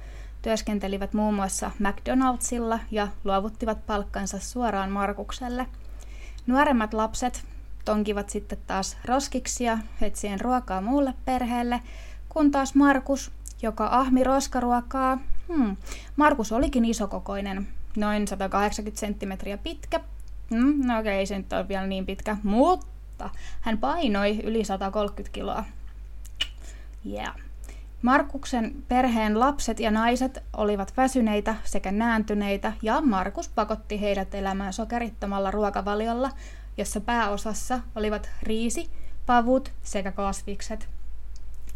työskentelivät 0.42 1.12
muun 1.12 1.34
muassa 1.34 1.70
McDonaldsilla 1.78 2.78
ja 2.90 3.08
luovuttivat 3.24 3.86
palkkansa 3.86 4.38
suoraan 4.38 4.90
Markukselle. 4.90 5.66
Nuoremmat 6.46 6.94
lapset 6.94 7.44
tonkivat 7.84 8.30
sitten 8.30 8.58
taas 8.66 8.96
roskiksia 9.04 9.78
etsien 10.02 10.40
ruokaa 10.40 10.80
muulle 10.80 11.14
perheelle, 11.24 11.80
kun 12.28 12.50
taas 12.50 12.74
Markus, 12.74 13.30
joka 13.62 13.88
ahmi 13.90 14.24
roskaruokaa 14.24 15.18
Hmm. 15.48 15.76
Markus 16.16 16.52
olikin 16.52 16.84
isokokoinen, 16.84 17.68
noin 17.96 18.28
180 18.28 19.00
senttimetriä 19.00 19.58
pitkä. 19.58 20.00
Hmm, 20.50 20.86
no 20.86 20.98
okei, 20.98 21.18
okay, 21.18 21.26
se 21.26 21.38
nyt 21.38 21.52
ole 21.52 21.68
vielä 21.68 21.86
niin 21.86 22.06
pitkä, 22.06 22.36
mutta 22.42 23.30
hän 23.60 23.78
painoi 23.78 24.40
yli 24.42 24.64
130 24.64 25.32
kiloa. 25.32 25.64
Yeah. 27.06 27.34
Markuksen 28.02 28.84
perheen 28.88 29.40
lapset 29.40 29.80
ja 29.80 29.90
naiset 29.90 30.42
olivat 30.56 30.92
väsyneitä 30.96 31.54
sekä 31.64 31.92
nääntyneitä 31.92 32.72
ja 32.82 33.00
Markus 33.00 33.48
pakotti 33.48 34.00
heidät 34.00 34.34
elämään 34.34 34.72
sokerittomalla 34.72 35.50
ruokavaliolla, 35.50 36.30
jossa 36.76 37.00
pääosassa 37.00 37.80
olivat 37.94 38.30
riisi, 38.42 38.90
pavut 39.26 39.72
sekä 39.82 40.12
kasvikset. 40.12 40.88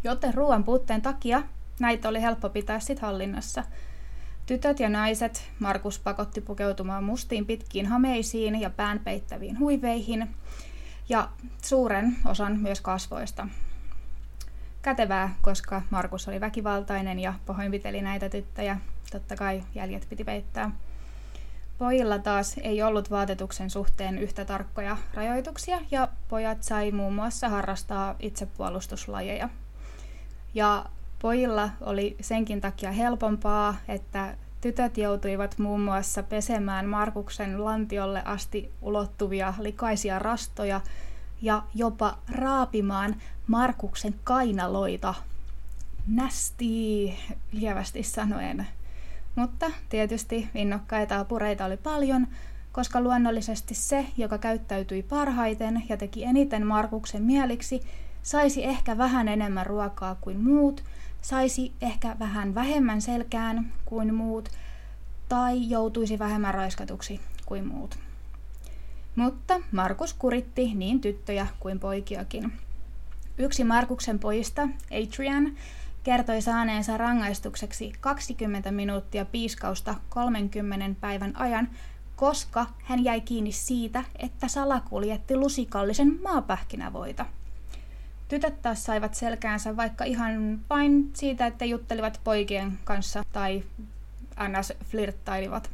Joten 0.03 0.33
ruoan 0.33 0.63
puutteen 0.63 1.01
takia 1.01 1.43
Näitä 1.79 2.09
oli 2.09 2.21
helppo 2.21 2.49
pitää 2.49 2.79
sit 2.79 2.99
hallinnassa. 2.99 3.63
Tytöt 4.45 4.79
ja 4.79 4.89
naiset 4.89 5.51
Markus 5.59 5.99
pakotti 5.99 6.41
pukeutumaan 6.41 7.03
mustiin 7.03 7.45
pitkiin 7.45 7.85
hameisiin 7.85 8.61
ja 8.61 8.69
pään 8.69 8.99
peittäviin 8.99 9.59
huiveihin 9.59 10.35
ja 11.09 11.29
suuren 11.61 12.15
osan 12.25 12.59
myös 12.59 12.81
kasvoista. 12.81 13.47
Kätevää, 14.81 15.35
koska 15.41 15.81
Markus 15.89 16.27
oli 16.27 16.41
väkivaltainen 16.41 17.19
ja 17.19 17.33
pahoinpiteli 17.45 18.01
näitä 18.01 18.29
tyttöjä. 18.29 18.77
Totta 19.11 19.35
kai 19.35 19.63
jäljet 19.75 20.07
piti 20.09 20.23
peittää. 20.23 20.71
Pojilla 21.77 22.19
taas 22.19 22.55
ei 22.63 22.83
ollut 22.83 23.11
vaatetuksen 23.11 23.69
suhteen 23.69 24.17
yhtä 24.17 24.45
tarkkoja 24.45 24.97
rajoituksia 25.13 25.79
ja 25.91 26.07
pojat 26.29 26.63
sai 26.63 26.91
muun 26.91 27.15
muassa 27.15 27.49
harrastaa 27.49 28.15
itsepuolustuslajeja. 28.19 29.49
Ja 30.53 30.85
Pojilla 31.23 31.69
oli 31.81 32.15
senkin 32.21 32.61
takia 32.61 32.91
helpompaa, 32.91 33.75
että 33.87 34.37
tytöt 34.61 34.97
joutuivat 34.97 35.57
muun 35.57 35.81
muassa 35.81 36.23
pesemään 36.23 36.89
Markuksen 36.89 37.65
lantiolle 37.65 38.21
asti 38.25 38.71
ulottuvia 38.81 39.53
likaisia 39.59 40.19
rastoja 40.19 40.81
ja 41.41 41.63
jopa 41.75 42.17
raapimaan 42.31 43.15
Markuksen 43.47 44.15
kainaloita. 44.23 45.13
Nästi 46.07 47.13
lievästi 47.51 48.03
sanoen. 48.03 48.67
Mutta 49.35 49.71
tietysti 49.89 50.49
innokkaita 50.55 51.19
apureita 51.19 51.65
oli 51.65 51.77
paljon, 51.77 52.27
koska 52.71 53.01
luonnollisesti 53.01 53.75
se, 53.75 54.05
joka 54.17 54.37
käyttäytyi 54.37 55.03
parhaiten 55.03 55.83
ja 55.89 55.97
teki 55.97 56.23
eniten 56.23 56.67
Markuksen 56.67 57.23
mieliksi, 57.23 57.81
saisi 58.23 58.63
ehkä 58.63 58.97
vähän 58.97 59.27
enemmän 59.27 59.65
ruokaa 59.65 60.15
kuin 60.15 60.43
muut, 60.43 60.83
saisi 61.23 61.71
ehkä 61.81 62.15
vähän 62.19 62.55
vähemmän 62.55 63.01
selkään 63.01 63.73
kuin 63.85 64.13
muut, 64.13 64.49
tai 65.29 65.69
joutuisi 65.69 66.19
vähemmän 66.19 66.53
raiskatuksi 66.53 67.19
kuin 67.45 67.67
muut. 67.67 67.99
Mutta 69.15 69.61
Markus 69.71 70.13
kuritti 70.13 70.73
niin 70.75 71.01
tyttöjä 71.01 71.47
kuin 71.59 71.79
poikiakin. 71.79 72.53
Yksi 73.37 73.63
Markuksen 73.63 74.19
pojista, 74.19 74.67
Adrian, 74.91 75.55
kertoi 76.03 76.41
saaneensa 76.41 76.97
rangaistukseksi 76.97 77.93
20 77.99 78.71
minuuttia 78.71 79.25
piiskausta 79.25 79.95
30 80.09 81.01
päivän 81.01 81.37
ajan, 81.37 81.69
koska 82.15 82.65
hän 82.83 83.03
jäi 83.03 83.21
kiinni 83.21 83.51
siitä, 83.51 84.03
että 84.19 84.47
salakuljetti 84.47 85.35
lusikallisen 85.35 86.19
maapähkinävoita. 86.23 87.25
Tytöt 88.33 88.61
taas 88.61 88.85
saivat 88.85 89.13
selkäänsä 89.13 89.77
vaikka 89.77 90.03
ihan 90.03 90.59
vain 90.69 91.09
siitä, 91.13 91.47
että 91.47 91.65
juttelivat 91.65 92.21
poikien 92.23 92.79
kanssa 92.83 93.23
tai 93.31 93.63
ns. 94.47 94.73
flirttailivat. 94.85 95.69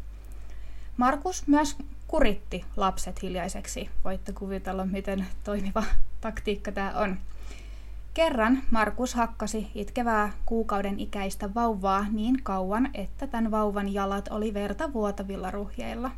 Markus 0.97 1.47
myös 1.47 1.77
kuritti 2.07 2.65
lapset 2.77 3.21
hiljaiseksi. 3.21 3.89
Voitte 4.03 4.33
kuvitella, 4.33 4.85
miten 4.85 5.25
toimiva 5.43 5.83
taktiikka 6.21 6.71
tämä 6.71 6.91
on. 6.91 7.17
Kerran 8.13 8.63
Markus 8.71 9.13
hakkasi 9.13 9.71
itkevää 9.75 10.31
kuukauden 10.45 10.99
ikäistä 10.99 11.53
vauvaa 11.55 12.05
niin 12.11 12.43
kauan, 12.43 12.89
että 12.93 13.27
tämän 13.27 13.51
vauvan 13.51 13.93
jalat 13.93 14.27
oli 14.27 14.53
verta 14.53 14.93
vuotavilla 14.93 15.51
ruhjeilla. 15.51 16.11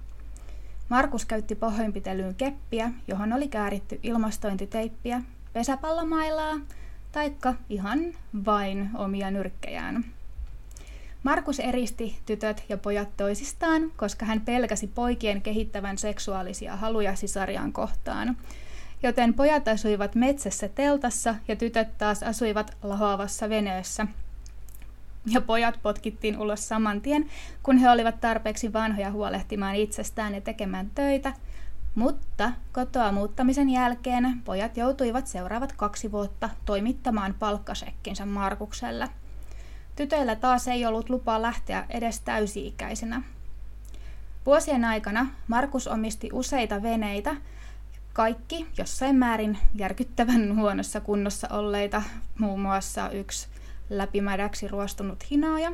Markus 0.90 1.26
käytti 1.26 1.56
pahoinpitelyyn 1.56 2.36
keppiä, 2.36 2.92
johon 3.08 3.34
oli 3.34 3.48
kääritty 3.48 4.00
ilmastointiteippiä, 4.04 5.22
pesäpallomailaa, 5.54 6.60
taikka 7.12 7.54
ihan 7.70 8.00
vain 8.46 8.90
omia 8.98 9.32
nyrkkejään. 9.32 10.06
Markus 11.24 11.60
eristi 11.60 12.20
tytöt 12.26 12.64
ja 12.70 12.78
pojat 12.78 13.18
toisistaan, 13.18 13.92
koska 13.98 14.26
hän 14.26 14.42
pelkäsi 14.42 14.88
poikien 14.88 15.42
kehittävän 15.42 15.98
seksuaalisia 15.98 16.76
haluja 16.76 17.16
sisariaan 17.16 17.74
kohtaan. 17.74 18.38
Joten 19.04 19.34
pojat 19.34 19.68
asuivat 19.68 20.16
metsässä 20.16 20.68
teltassa 20.68 21.36
ja 21.48 21.56
tytöt 21.56 21.98
taas 21.98 22.24
asuivat 22.24 22.78
lahoavassa 22.84 23.50
veneessä. 23.50 24.08
Ja 25.26 25.42
pojat 25.42 25.80
potkittiin 25.84 26.40
ulos 26.40 26.68
saman 26.68 27.02
tien, 27.02 27.30
kun 27.64 27.78
he 27.78 27.90
olivat 27.90 28.22
tarpeeksi 28.22 28.74
vanhoja 28.74 29.12
huolehtimaan 29.12 29.76
itsestään 29.76 30.36
ja 30.36 30.42
tekemään 30.42 30.92
töitä. 30.96 31.34
Mutta 31.96 32.52
kotoa 32.72 33.12
muuttamisen 33.12 33.70
jälkeen 33.70 34.42
pojat 34.46 34.78
joutuivat 34.78 35.28
seuraavat 35.28 35.72
kaksi 35.72 36.12
vuotta 36.12 36.50
toimittamaan 36.66 37.36
palkkasekkinsä 37.40 38.26
Markukselle– 38.26 39.10
Tytöillä 39.96 40.36
taas 40.36 40.68
ei 40.68 40.86
ollut 40.86 41.10
lupaa 41.10 41.42
lähteä 41.42 41.86
edes 41.90 42.20
täysi-ikäisenä. 42.20 43.22
Vuosien 44.46 44.86
aikana 44.86 45.28
Markus 45.48 45.88
omisti 45.88 46.30
useita 46.34 46.84
veneitä, 46.84 47.36
kaikki 48.14 48.68
jossain 48.78 49.16
määrin 49.16 49.58
järkyttävän 49.76 50.56
huonossa 50.56 51.02
kunnossa 51.02 51.48
olleita, 51.52 52.04
muun 52.40 52.60
muassa 52.60 53.10
yksi 53.10 53.48
läpimädäksi 53.90 54.68
ruostunut 54.68 55.30
hinaaja. 55.32 55.72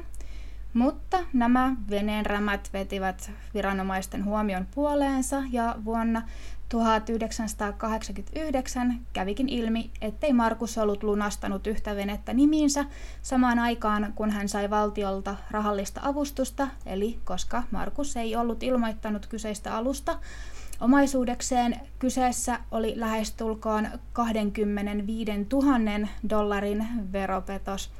Mutta 0.77 1.17
nämä 1.33 1.75
veneen 1.89 2.25
rämät 2.25 2.69
vetivät 2.73 3.31
viranomaisten 3.53 4.25
huomion 4.25 4.67
puoleensa 4.75 5.43
ja 5.51 5.75
vuonna 5.85 6.21
1989 6.69 8.99
kävikin 9.13 9.49
ilmi, 9.49 9.91
ettei 10.01 10.33
Markus 10.33 10.77
ollut 10.77 11.03
lunastanut 11.03 11.67
yhtä 11.67 11.95
venettä 11.95 12.33
nimiinsä 12.33 12.85
samaan 13.21 13.59
aikaan, 13.59 14.13
kun 14.15 14.31
hän 14.31 14.49
sai 14.49 14.69
valtiolta 14.69 15.35
rahallista 15.51 16.01
avustusta, 16.03 16.67
eli 16.85 17.19
koska 17.23 17.63
Markus 17.71 18.17
ei 18.17 18.35
ollut 18.35 18.63
ilmoittanut 18.63 19.27
kyseistä 19.27 19.75
alusta, 19.75 20.19
Omaisuudekseen 20.81 21.79
kyseessä 21.99 22.59
oli 22.71 22.93
lähestulkoon 22.95 23.87
25 24.13 25.31
000 25.51 26.07
dollarin 26.29 26.87
veropetos. 27.11 27.91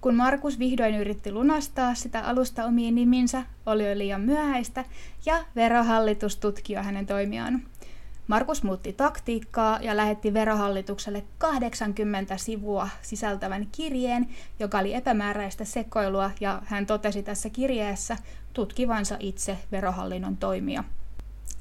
Kun 0.00 0.14
Markus 0.14 0.58
vihdoin 0.58 0.94
yritti 0.94 1.32
lunastaa 1.32 1.94
sitä 1.94 2.20
alusta 2.20 2.64
omiin 2.64 2.94
niminsä, 2.94 3.42
oli 3.66 3.88
jo 3.88 3.98
liian 3.98 4.20
myöhäistä 4.20 4.84
ja 5.26 5.44
verohallitus 5.56 6.36
tutki 6.36 6.72
jo 6.72 6.82
hänen 6.82 7.06
toimiaan. 7.06 7.62
Markus 8.28 8.62
muutti 8.62 8.92
taktiikkaa 8.92 9.78
ja 9.82 9.96
lähetti 9.96 10.34
verohallitukselle 10.34 11.24
80 11.38 12.36
sivua 12.36 12.88
sisältävän 13.02 13.68
kirjeen, 13.72 14.28
joka 14.58 14.78
oli 14.78 14.94
epämääräistä 14.94 15.64
sekoilua, 15.64 16.30
ja 16.40 16.62
hän 16.64 16.86
totesi 16.86 17.22
tässä 17.22 17.50
kirjeessä 17.50 18.16
tutkivansa 18.52 19.16
itse 19.20 19.58
verohallinnon 19.72 20.36
toimia. 20.36 20.84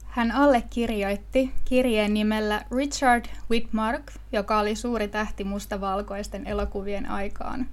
Hän 0.05 0.31
allekirjoitti 0.31 1.51
kirjeen 1.65 2.13
nimellä 2.13 2.65
Richard 2.75 3.25
Whitmark, 3.51 4.11
joka 4.31 4.59
oli 4.59 4.75
suuri 4.75 5.07
tähti 5.07 5.43
mustavalkoisten 5.43 6.47
elokuvien 6.47 7.09
aikaan. 7.09 7.67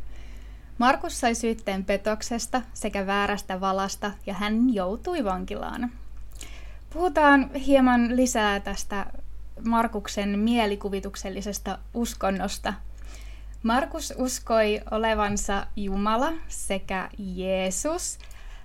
Markus 0.78 1.20
sai 1.20 1.34
syytteen 1.34 1.84
petoksesta 1.84 2.62
sekä 2.72 3.06
väärästä 3.06 3.60
valasta 3.60 4.10
ja 4.26 4.34
hän 4.34 4.74
joutui 4.74 5.24
vankilaan. 5.24 5.92
Puhutaan 6.92 7.50
hieman 7.54 8.16
lisää 8.16 8.60
tästä 8.60 9.06
Markuksen 9.68 10.38
mielikuvituksellisesta 10.38 11.78
uskonnosta. 11.94 12.74
Markus 13.62 14.14
uskoi 14.16 14.80
olevansa 14.90 15.66
Jumala 15.76 16.32
sekä 16.48 17.08
Jeesus. 17.18 18.18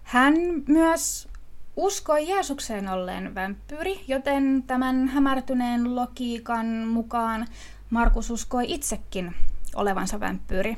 Hän 0.03 0.33
myös 0.67 1.27
uskoi 1.75 2.29
Jeesukseen 2.29 2.89
olleen 2.89 3.35
vampyyri, 3.35 4.03
joten 4.07 4.63
tämän 4.67 5.07
hämärtyneen 5.07 5.95
logiikan 5.95 6.65
mukaan 6.65 7.47
Markus 7.89 8.31
uskoi 8.31 8.73
itsekin 8.73 9.35
olevansa 9.75 10.19
vampyyri. 10.19 10.77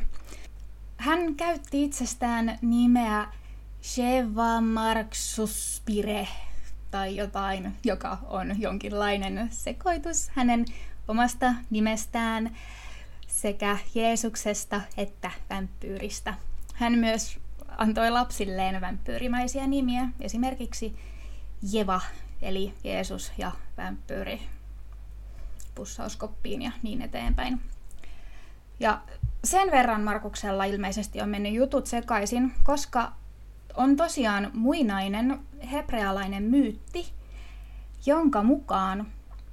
Hän 1.01 1.35
käytti 1.35 1.83
itsestään 1.83 2.57
nimeä 2.61 3.27
Sheva 3.83 4.61
Marksuspire, 4.61 6.27
tai 6.91 7.15
jotain, 7.15 7.75
joka 7.83 8.17
on 8.27 8.61
jonkinlainen 8.61 9.47
sekoitus 9.51 10.29
hänen 10.29 10.65
omasta 11.07 11.53
nimestään 11.69 12.57
sekä 13.27 13.77
Jeesuksesta 13.95 14.81
että 14.97 15.31
vampyyristä. 15.49 16.33
Hän 16.73 16.93
myös 16.93 17.39
antoi 17.77 18.11
lapsilleen 18.11 18.81
vampyyrimäisiä 18.81 19.67
nimiä, 19.67 20.09
esimerkiksi 20.19 20.95
Jeva, 21.71 22.01
eli 22.41 22.73
Jeesus 22.83 23.31
ja 23.37 23.51
vampyyri 23.77 24.41
pussauskoppiin 25.75 26.61
ja 26.61 26.71
niin 26.83 27.01
eteenpäin. 27.01 27.61
Ja 28.79 29.01
sen 29.43 29.71
verran 29.71 30.01
Markuksella 30.01 30.63
ilmeisesti 30.63 31.21
on 31.21 31.30
mennyt 31.30 31.54
jutut 31.54 31.88
sekaisin, 31.88 32.54
koska 32.63 33.12
on 33.75 33.95
tosiaan 33.95 34.51
muinainen 34.54 35.39
hebrealainen 35.71 36.43
myytti, 36.43 37.13
jonka 38.06 38.43
mukaan 38.43 39.08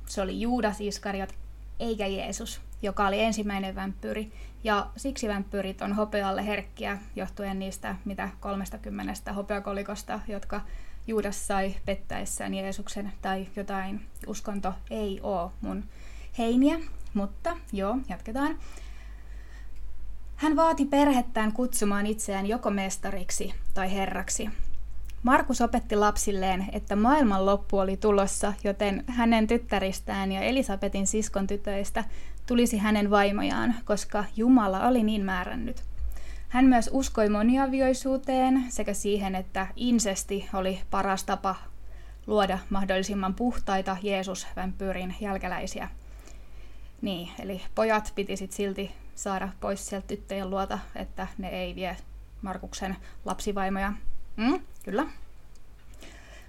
se 0.07 0.23
oli 0.23 0.41
Juudas 0.41 0.81
Iskariot 0.81 1.35
eikä 1.81 2.07
Jeesus, 2.07 2.61
joka 2.83 3.07
oli 3.07 3.21
ensimmäinen 3.21 3.75
vampyyri. 3.75 4.33
Ja 4.65 4.87
siksi 4.97 5.29
vampyyrit 5.29 5.83
on 5.83 5.93
hopealle 5.93 6.47
herkkiä 6.47 6.99
johtuen 7.17 7.59
niistä 7.59 7.97
mitä 8.05 8.29
30 8.41 9.33
hopeakolikosta, 9.33 10.21
jotka 10.29 10.61
Juudas 11.07 11.47
sai 11.47 11.75
pettäessään 11.85 12.55
Jeesuksen 12.55 13.13
tai 13.23 13.47
jotain. 13.57 14.07
Uskonto 14.27 14.75
ei 14.91 15.21
oo 15.23 15.53
mun 15.61 15.85
heiniä, 16.39 16.81
mutta 17.15 17.57
joo, 17.73 17.99
jatketaan. 18.09 18.59
Hän 20.39 20.57
vaati 20.57 20.85
perhettään 20.85 21.53
kutsumaan 21.53 22.07
itseään 22.07 22.47
joko 22.47 22.71
mestariksi 22.71 23.55
tai 23.75 23.93
herraksi. 23.93 24.51
Markus 25.23 25.61
opetti 25.61 25.97
lapsilleen, 25.97 26.67
että 26.73 26.97
maailman 26.97 27.47
loppu 27.47 27.79
oli 27.79 27.97
tulossa, 27.97 28.53
joten 28.65 29.05
hänen 29.07 29.47
tyttäristään 29.47 30.33
ja 30.33 30.41
Elisabetin 30.41 31.07
siskon 31.07 31.47
tytöistä 31.47 32.05
tulisi 32.47 32.79
hänen 32.79 33.11
vaimojaan, 33.11 33.75
koska 33.85 34.25
Jumala 34.37 34.89
oli 34.89 35.03
niin 35.03 35.25
määrännyt. 35.25 35.83
Hän 36.49 36.65
myös 36.65 36.91
uskoi 36.93 37.29
moniavioisuuteen 37.29 38.65
sekä 38.69 38.95
siihen, 38.95 39.35
että 39.35 39.67
insesti 39.77 40.49
oli 40.55 40.81
paras 40.91 41.25
tapa 41.25 41.55
luoda 42.27 42.59
mahdollisimman 42.71 43.35
puhtaita 43.35 43.97
Jeesus-vampyyrin 44.03 45.15
jälkeläisiä. 45.21 45.89
Niin, 47.03 47.29
eli 47.39 47.63
pojat 47.75 48.13
piti 48.15 48.37
sit 48.37 48.53
silti 48.53 48.91
saada 49.19 49.49
pois 49.61 49.87
sieltä 49.87 50.07
tyttöjen 50.07 50.51
luota, 50.51 50.79
että 50.95 51.27
ne 51.39 51.49
ei 51.49 51.75
vie 51.75 51.97
Markuksen 52.43 52.97
lapsivaimoja 53.25 53.93
Mm, 54.39 54.61
kyllä. 54.85 55.07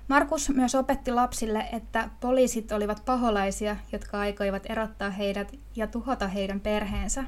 Markus 0.08 0.49
myös 0.49 0.75
opetti 0.75 1.12
lapsille, 1.12 1.69
että 1.71 2.10
poliisit 2.19 2.71
olivat 2.71 3.05
paholaisia, 3.05 3.75
jotka 3.91 4.19
aikoivat 4.19 4.63
erottaa 4.69 5.10
heidät 5.10 5.55
ja 5.75 5.88
tuhota 5.88 6.27
heidän 6.27 6.60
perheensä. 6.60 7.23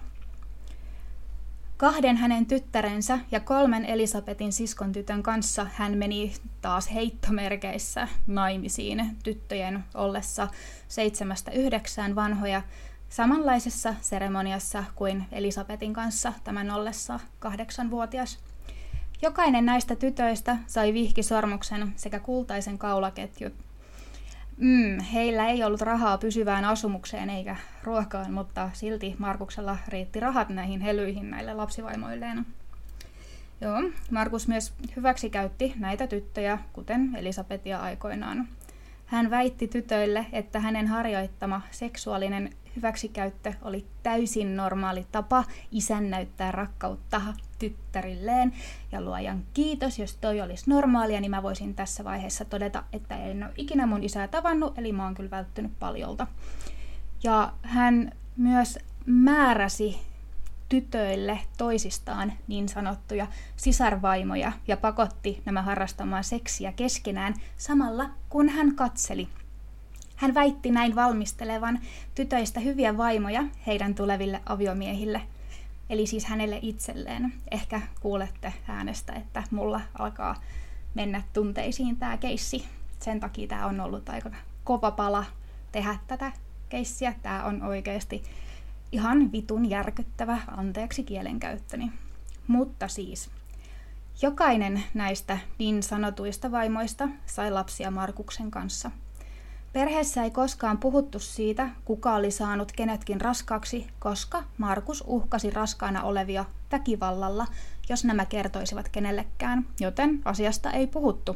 Kahden 1.78 2.18
hänen 2.18 2.46
tyttärensä 2.46 3.20
ja 3.32 3.40
kolmen 3.40 3.86
Elisabetin 3.86 4.54
siskon 4.54 4.92
tytön 4.92 5.24
kanssa 5.24 5.68
hän 5.74 5.98
meni 5.98 6.34
taas 6.62 6.94
heittomerkeissä 6.94 8.08
naimisiin 8.28 9.18
tyttöjen 9.24 9.84
ollessa 9.94 10.48
seitsemästä 10.88 11.52
yhdeksään 11.52 12.16
vanhoja 12.16 12.62
samanlaisessa 13.12 13.96
seremoniassa 14.02 14.84
kuin 14.96 15.26
Elisabetin 15.32 15.94
kanssa 15.94 16.34
tämän 16.44 16.72
ollessa 16.72 17.20
kahdeksanvuotias. 17.40 18.40
Jokainen 19.22 19.66
näistä 19.66 19.96
tytöistä 19.96 20.58
sai 20.68 20.94
vihkisormuksen 20.94 21.94
sekä 21.96 22.20
kultaisen 22.20 22.78
kaulaketjut. 22.78 23.54
Mm, 24.58 25.00
heillä 25.00 25.48
ei 25.48 25.64
ollut 25.64 25.82
rahaa 25.82 26.18
pysyvään 26.18 26.66
asumukseen 26.66 27.30
eikä 27.30 27.56
ruokaan, 27.84 28.34
mutta 28.34 28.70
silti 28.74 29.16
Markuksella 29.18 29.78
riitti 29.88 30.20
rahat 30.20 30.50
näihin 30.50 30.82
helyihin 30.82 31.30
näille 31.30 31.54
lapsivaimoilleen. 31.54 32.46
Joo, 33.62 33.84
Markus 34.12 34.48
myös 34.48 34.74
hyväksikäytti 34.96 35.74
näitä 35.80 36.08
tyttöjä, 36.08 36.60
kuten 36.74 37.16
Elisabetia 37.16 37.80
aikoinaan. 37.80 38.48
Hän 39.06 39.30
väitti 39.30 39.68
tytöille, 39.68 40.26
että 40.32 40.60
hänen 40.60 40.88
harjoittama 40.88 41.62
seksuaalinen 41.72 42.50
hyväksikäyttö 42.76 43.54
oli 43.62 43.86
täysin 44.04 44.56
normaali 44.56 45.08
tapa 45.12 45.44
isän 45.72 46.10
näyttää 46.10 46.52
rakkautta 46.52 47.22
tyttärilleen. 47.60 48.54
Ja 48.92 49.02
luojan 49.02 49.44
kiitos, 49.54 50.00
jos 50.00 50.16
toi 50.16 50.42
olisi 50.42 50.70
normaalia, 50.70 51.22
niin 51.22 51.32
mä 51.32 51.44
voisin 51.44 51.76
tässä 51.76 52.04
vaiheessa 52.04 52.46
todeta, 52.46 52.84
että 52.94 53.18
en 53.18 53.44
ole 53.44 53.54
ikinä 53.58 53.86
mun 53.86 54.04
isää 54.04 54.28
tavannut, 54.28 54.78
eli 54.78 54.92
mä 54.92 55.04
oon 55.04 55.16
kyllä 55.16 55.32
välttynyt 55.32 55.80
paljolta. 55.80 56.28
Ja 57.24 57.54
hän 57.62 58.12
myös 58.38 58.80
määräsi 59.06 60.00
tytöille 60.70 61.40
toisistaan 61.58 62.34
niin 62.48 62.70
sanottuja 62.70 63.28
sisarvaimoja 63.56 64.52
ja 64.68 64.78
pakotti 64.78 65.42
nämä 65.46 65.62
harrastamaan 65.62 66.24
seksiä 66.24 66.72
keskenään 66.72 67.34
samalla 67.58 68.10
kun 68.30 68.50
hän 68.50 68.76
katseli 68.76 69.28
hän 70.22 70.34
väitti 70.34 70.72
näin 70.72 70.96
valmistelevan 70.96 71.80
tytöistä 72.16 72.60
hyviä 72.60 72.98
vaimoja 72.98 73.44
heidän 73.68 73.96
tuleville 73.96 74.42
aviomiehille, 74.46 75.22
eli 75.90 76.08
siis 76.08 76.26
hänelle 76.26 76.60
itselleen. 76.62 77.34
Ehkä 77.52 77.82
kuulette 78.00 78.54
äänestä, 78.68 79.14
että 79.14 79.44
mulla 79.52 79.82
alkaa 80.00 80.42
mennä 80.94 81.24
tunteisiin 81.34 81.98
tämä 81.98 82.18
keissi. 82.18 82.66
Sen 83.00 83.20
takia 83.20 83.48
tämä 83.48 83.66
on 83.66 83.80
ollut 83.80 84.10
aika 84.10 84.32
kova 84.64 84.92
pala 84.92 85.26
tehdä 85.72 85.98
tätä 86.08 86.32
keissiä. 86.70 87.14
Tämä 87.22 87.44
on 87.44 87.64
oikeasti 87.64 88.24
ihan 88.92 89.32
vitun 89.32 89.70
järkyttävä, 89.70 90.38
anteeksi 90.48 91.04
kielenkäyttöni. 91.04 91.92
Mutta 92.48 92.88
siis, 92.88 93.30
jokainen 94.22 94.84
näistä 94.94 95.38
niin 95.58 95.84
sanotuista 95.84 96.52
vaimoista 96.52 97.10
sai 97.26 97.52
lapsia 97.52 97.92
Markuksen 97.92 98.52
kanssa– 98.52 98.92
Perheessä 99.74 100.24
ei 100.24 100.32
koskaan 100.32 100.78
puhuttu 100.78 101.20
siitä, 101.20 101.70
kuka 101.86 102.16
oli 102.16 102.32
saanut 102.32 102.72
kenetkin 102.72 103.22
raskaaksi, 103.22 103.88
koska 104.00 104.44
Markus 104.58 105.04
uhkasi 105.08 105.50
raskaana 105.50 106.04
olevia 106.04 106.46
väkivallalla, 106.72 107.48
jos 107.90 108.06
nämä 108.06 108.26
kertoisivat 108.26 108.90
kenellekään, 108.90 109.66
joten 109.80 110.22
asiasta 110.26 110.72
ei 110.72 110.88
puhuttu. 110.88 111.36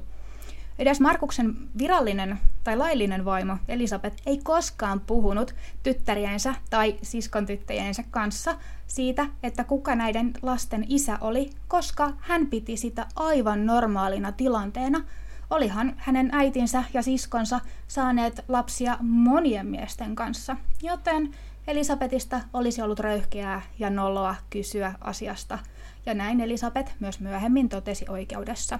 Edes 0.79 0.99
Markuksen 0.99 1.55
virallinen 1.77 2.39
tai 2.63 2.77
laillinen 2.77 3.25
vaimo 3.25 3.57
Elisabeth 3.67 4.21
ei 4.25 4.37
koskaan 4.43 4.99
puhunut 4.99 5.55
tyttäriensä 5.83 6.55
tai 6.69 6.95
siskontyttäjensä 7.01 8.03
kanssa 8.11 8.55
siitä, 8.87 9.27
että 9.43 9.63
kuka 9.63 9.95
näiden 9.95 10.33
lasten 10.41 10.85
isä 10.89 11.17
oli, 11.21 11.49
koska 11.67 12.13
hän 12.19 12.47
piti 12.47 12.77
sitä 12.77 13.05
aivan 13.15 13.65
normaalina 13.65 14.31
tilanteena– 14.31 15.01
Olihan 15.49 15.93
hänen 15.97 16.29
äitinsä 16.31 16.83
ja 16.93 17.01
siskonsa 17.01 17.59
saaneet 17.87 18.45
lapsia 18.47 18.97
monien 19.01 19.67
miesten 19.67 20.15
kanssa, 20.15 20.57
joten 20.83 21.35
Elisabetista 21.67 22.41
olisi 22.53 22.81
ollut 22.81 22.99
röyhkeää 22.99 23.61
ja 23.79 23.89
noloa 23.89 24.35
kysyä 24.49 24.93
asiasta, 25.01 25.59
ja 26.05 26.13
näin 26.13 26.41
Elisabet 26.41 26.95
myös 26.99 27.19
myöhemmin 27.19 27.69
totesi 27.69 28.05
oikeudessa. 28.09 28.79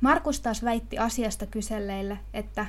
Markus 0.00 0.40
taas 0.40 0.64
väitti 0.64 0.98
asiasta 0.98 1.46
kyselleille, 1.46 2.18
että 2.34 2.66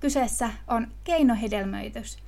kyseessä 0.00 0.50
on 0.68 0.88
keinohedelmöitys. 1.04 2.18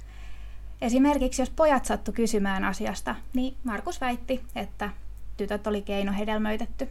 Esimerkiksi 0.81 1.43
jos 1.43 1.51
pojat 1.51 1.85
sattu 1.85 2.13
kysymään 2.13 2.65
asiasta, 2.65 3.15
niin 3.35 3.57
Markus 3.65 4.01
väitti, 4.01 4.45
että 4.55 4.91
tytöt 5.37 5.67
oli 5.67 5.83
keinohedelmöitetty. 5.83 6.89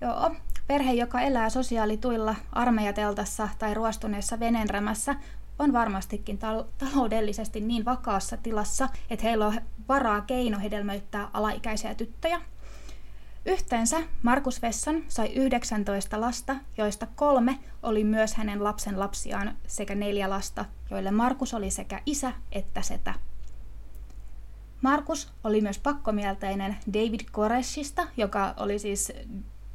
Joo, 0.00 0.36
Perhe, 0.66 0.92
joka 0.92 1.20
elää 1.20 1.50
sosiaalituilla 1.50 2.34
armeijateltassa 2.52 3.48
tai 3.58 3.74
ruostuneessa 3.74 4.40
venenrämässä, 4.40 5.14
on 5.58 5.72
varmastikin 5.72 6.38
tal- 6.38 6.64
taloudellisesti 6.78 7.60
niin 7.60 7.84
vakaassa 7.84 8.36
tilassa, 8.36 8.88
että 9.10 9.24
heillä 9.24 9.46
on 9.46 9.60
varaa 9.88 10.20
keinohedelmöittää 10.20 11.28
alaikäisiä 11.32 11.94
tyttöjä. 11.94 12.40
Yhteensä 13.46 13.96
Markus 14.22 14.62
Vessan 14.62 15.02
sai 15.08 15.32
19 15.32 16.20
lasta, 16.20 16.56
joista 16.76 17.06
kolme 17.14 17.58
oli 17.82 18.04
myös 18.04 18.34
hänen 18.34 18.64
lapsen 18.64 19.00
lapsiaan 19.00 19.56
sekä 19.66 19.94
neljä 19.94 20.30
lasta, 20.30 20.64
joille 20.90 21.10
Markus 21.10 21.54
oli 21.54 21.70
sekä 21.70 22.00
isä 22.06 22.32
että 22.52 22.82
setä. 22.82 23.14
Markus 24.82 25.32
oli 25.44 25.60
myös 25.60 25.78
pakkomielteinen 25.78 26.76
David 26.92 27.20
Koreshista, 27.32 28.06
joka 28.16 28.54
oli 28.56 28.78
siis 28.78 29.12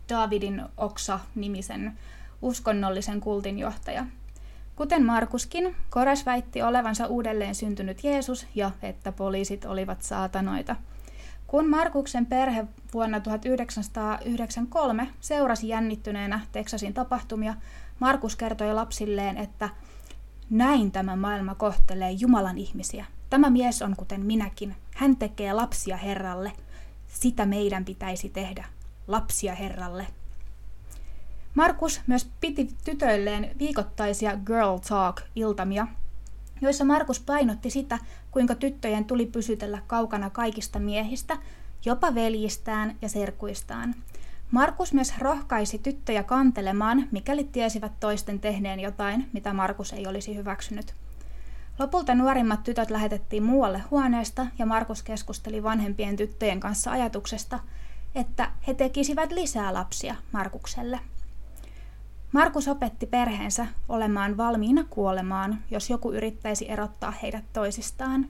Davidin 0.09 0.63
Oksa-nimisen 0.77 1.97
uskonnollisen 2.41 3.21
kultin 3.21 3.59
johtaja. 3.59 4.05
Kuten 4.75 5.05
Markuskin, 5.05 5.75
Kores 5.89 6.25
väitti 6.25 6.61
olevansa 6.61 7.07
uudelleen 7.07 7.55
syntynyt 7.55 8.03
Jeesus 8.03 8.47
ja 8.55 8.71
että 8.81 9.11
poliisit 9.11 9.65
olivat 9.65 10.01
saatanoita. 10.01 10.75
Kun 11.47 11.69
Markuksen 11.69 12.25
perhe 12.25 12.65
vuonna 12.93 13.19
1993 13.19 15.09
seurasi 15.19 15.67
jännittyneenä 15.67 16.39
Teksasin 16.51 16.93
tapahtumia, 16.93 17.53
Markus 17.99 18.35
kertoi 18.35 18.73
lapsilleen, 18.73 19.37
että 19.37 19.69
näin 20.49 20.91
tämä 20.91 21.15
maailma 21.15 21.55
kohtelee 21.55 22.11
Jumalan 22.11 22.57
ihmisiä. 22.57 23.05
Tämä 23.29 23.49
mies 23.49 23.81
on 23.81 23.95
kuten 23.95 24.25
minäkin. 24.25 24.75
Hän 24.95 25.15
tekee 25.15 25.53
lapsia 25.53 25.97
Herralle. 25.97 26.51
Sitä 27.07 27.45
meidän 27.45 27.85
pitäisi 27.85 28.29
tehdä 28.29 28.65
lapsia 29.09 29.55
Herralle. 29.55 30.07
Markus 31.55 32.01
myös 32.07 32.29
piti 32.41 32.69
tytöilleen 32.83 33.55
viikoittaisia 33.59 34.37
Girl 34.37 34.77
Talk-iltamia, 34.89 35.87
joissa 36.61 36.85
Markus 36.85 37.19
painotti 37.19 37.69
sitä, 37.69 37.99
kuinka 38.31 38.55
tyttöjen 38.55 39.05
tuli 39.05 39.25
pysytellä 39.25 39.81
kaukana 39.87 40.29
kaikista 40.29 40.79
miehistä, 40.79 41.37
jopa 41.85 42.15
veljistään 42.15 42.95
ja 43.01 43.09
serkuistaan. 43.09 43.95
Markus 44.51 44.93
myös 44.93 45.13
rohkaisi 45.17 45.77
tyttöjä 45.79 46.23
kantelemaan, 46.23 47.07
mikäli 47.11 47.43
tiesivät 47.43 47.91
toisten 47.99 48.39
tehneen 48.39 48.79
jotain, 48.79 49.29
mitä 49.33 49.53
Markus 49.53 49.93
ei 49.93 50.07
olisi 50.07 50.35
hyväksynyt. 50.35 50.93
Lopulta 51.79 52.15
nuorimmat 52.15 52.63
tytöt 52.63 52.89
lähetettiin 52.89 53.43
muualle 53.43 53.83
huoneesta 53.91 54.47
ja 54.59 54.65
Markus 54.65 55.03
keskusteli 55.03 55.63
vanhempien 55.63 56.15
tyttöjen 56.15 56.59
kanssa 56.59 56.91
ajatuksesta, 56.91 57.59
että 58.15 58.51
he 58.67 58.73
tekisivät 58.73 59.31
lisää 59.31 59.73
lapsia 59.73 60.15
Markukselle. 60.31 60.99
Markus 62.31 62.67
opetti 62.67 63.05
perheensä 63.05 63.67
olemaan 63.89 64.37
valmiina 64.37 64.83
kuolemaan, 64.89 65.63
jos 65.71 65.89
joku 65.89 66.11
yrittäisi 66.11 66.71
erottaa 66.71 67.11
heidät 67.11 67.43
toisistaan. 67.53 68.29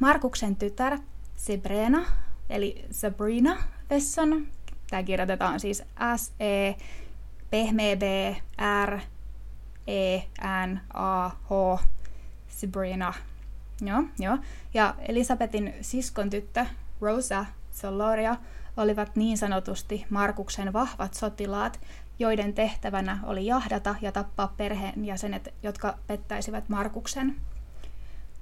Markuksen 0.00 0.56
tytär 0.56 0.98
Sabrina, 1.36 2.04
eli 2.50 2.84
Sabrina 2.90 3.56
Vesson, 3.90 4.46
tämä 4.90 5.02
kirjoitetaan 5.02 5.60
siis 5.60 5.82
S-E, 6.16 6.74
pehmeä 7.50 7.96
B, 7.96 8.02
R, 8.86 9.00
E, 9.86 10.18
N, 10.66 10.80
A, 10.94 11.28
H, 11.28 11.80
Sabrina. 12.48 13.14
Joo, 13.80 14.02
joo. 14.18 14.38
Ja 14.74 14.94
Elisabetin 15.08 15.74
siskon 15.80 16.30
tyttö 16.30 16.66
Rosa 17.00 17.46
Soloria 17.72 18.36
olivat 18.80 19.16
niin 19.16 19.38
sanotusti 19.38 20.06
Markuksen 20.10 20.72
vahvat 20.72 21.14
sotilaat, 21.14 21.80
joiden 22.18 22.54
tehtävänä 22.54 23.18
oli 23.22 23.46
jahdata 23.46 23.94
ja 24.02 24.12
tappaa 24.12 24.54
perheenjäsenet, 24.56 25.54
jotka 25.62 25.98
pettäisivät 26.06 26.68
Markuksen. 26.68 27.36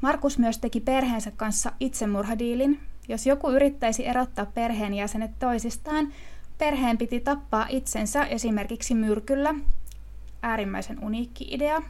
Markus 0.01 0.39
myös 0.39 0.59
teki 0.59 0.81
perheensä 0.81 1.31
kanssa 1.31 1.73
itsemurhadiilin. 1.81 2.81
Jos 3.09 3.27
joku 3.27 3.51
yrittäisi 3.51 4.07
erottaa 4.07 4.47
perheenjäsenet 4.47 5.39
toisistaan, 5.39 6.13
Perheen 6.59 6.99
piti 6.99 7.21
tappaa 7.21 7.67
itsensä 7.69 8.25
esimerkiksi 8.25 8.95
myrkyllä, 8.95 9.55
äärimmäisen 10.43 11.05
uniikki 11.05 11.49
idea, 11.51 11.83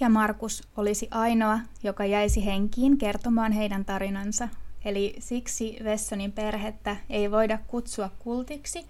ja 0.00 0.08
Markus 0.08 0.68
olisi 0.76 1.08
ainoa, 1.10 1.58
joka 1.82 2.04
jäisi 2.04 2.44
henkiin 2.44 2.98
kertomaan 2.98 3.52
heidän 3.52 3.84
tarinansa. 3.84 4.48
Eli 4.84 5.16
siksi 5.18 5.76
Vessonin 5.84 6.32
perhettä 6.32 6.96
ei 7.10 7.30
voida 7.30 7.58
kutsua 7.66 8.10
kultiksi, 8.18 8.86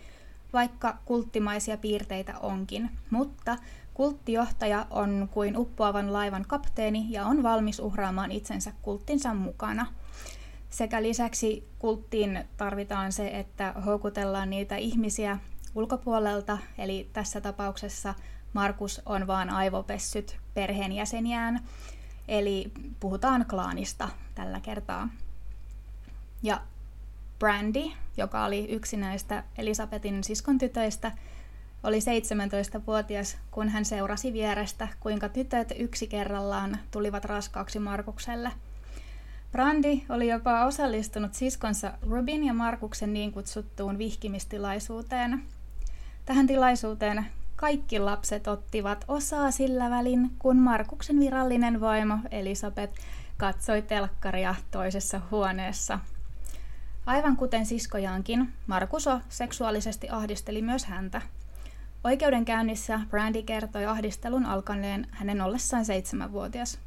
vaikka 0.52 0.96
kulttimaisia 1.04 1.76
piirteitä 1.76 2.38
onkin. 2.38 2.90
Mutta 3.10 3.56
kulttijohtaja 3.94 4.86
on 4.90 5.28
kuin 5.32 5.56
uppoavan 5.56 6.12
laivan 6.12 6.44
kapteeni 6.48 7.06
ja 7.10 7.26
on 7.26 7.42
valmis 7.42 7.80
uhraamaan 7.80 8.32
itsensä 8.32 8.72
kulttinsa 8.82 9.34
mukana. 9.34 9.86
Sekä 10.70 11.02
lisäksi 11.02 11.68
kulttiin 11.78 12.44
tarvitaan 12.56 13.12
se, 13.12 13.28
että 13.28 13.74
houkutellaan 13.86 14.50
niitä 14.50 14.76
ihmisiä 14.76 15.38
ulkopuolelta, 15.74 16.58
eli 16.78 17.10
tässä 17.12 17.40
tapauksessa 17.40 18.14
Markus 18.52 19.02
on 19.06 19.26
vaan 19.26 19.50
aivopessyt 19.50 20.36
perheenjäseniään, 20.54 21.60
eli 22.28 22.72
puhutaan 23.00 23.46
klaanista 23.50 24.08
tällä 24.34 24.60
kertaa. 24.60 25.08
Ja 26.44 26.60
Brandy, 27.38 27.90
joka 28.16 28.44
oli 28.44 28.66
yksi 28.70 28.96
näistä 28.96 29.44
Elisabetin 29.58 30.24
siskontytöistä, 30.24 31.12
oli 31.82 31.98
17-vuotias, 31.98 33.36
kun 33.50 33.68
hän 33.68 33.84
seurasi 33.84 34.32
vierestä, 34.32 34.88
kuinka 35.00 35.28
tytöt 35.28 35.72
yksi 35.78 36.06
kerrallaan 36.06 36.78
tulivat 36.90 37.24
raskaaksi 37.24 37.78
Markukselle. 37.78 38.52
Brandi 39.52 40.02
oli 40.08 40.28
jopa 40.28 40.64
osallistunut 40.64 41.34
siskonsa 41.34 41.92
Rubin 42.02 42.44
ja 42.44 42.54
Markuksen 42.54 43.12
niin 43.12 43.32
kutsuttuun 43.32 43.98
vihkimistilaisuuteen. 43.98 45.42
Tähän 46.24 46.46
tilaisuuteen 46.46 47.26
kaikki 47.56 47.98
lapset 47.98 48.48
ottivat 48.48 49.04
osaa 49.08 49.50
sillä 49.50 49.90
välin, 49.90 50.30
kun 50.38 50.56
Markuksen 50.56 51.20
virallinen 51.20 51.80
vaimo 51.80 52.18
Elisabeth 52.30 53.00
katsoi 53.36 53.82
telkkaria 53.82 54.54
toisessa 54.70 55.20
huoneessa. 55.30 55.98
Aivan 57.06 57.36
kuten 57.36 57.66
siskojaankin, 57.66 58.52
Markuso 58.66 59.20
seksuaalisesti 59.28 60.10
ahdisteli 60.10 60.62
myös 60.62 60.84
häntä. 60.84 61.22
Oikeudenkäynnissä 62.04 63.00
Brandy 63.10 63.42
kertoi 63.42 63.86
ahdistelun 63.86 64.46
alkaneen 64.46 65.06
hänen 65.10 65.40
ollessaan 65.40 65.84
seitsemänvuotias. 65.84 66.78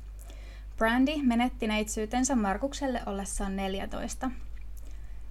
Brandy 0.77 1.11
menetti 1.23 1.67
neitsyytensä 1.67 2.35
Markukselle 2.35 3.01
ollessaan 3.05 3.55
14. 3.55 4.31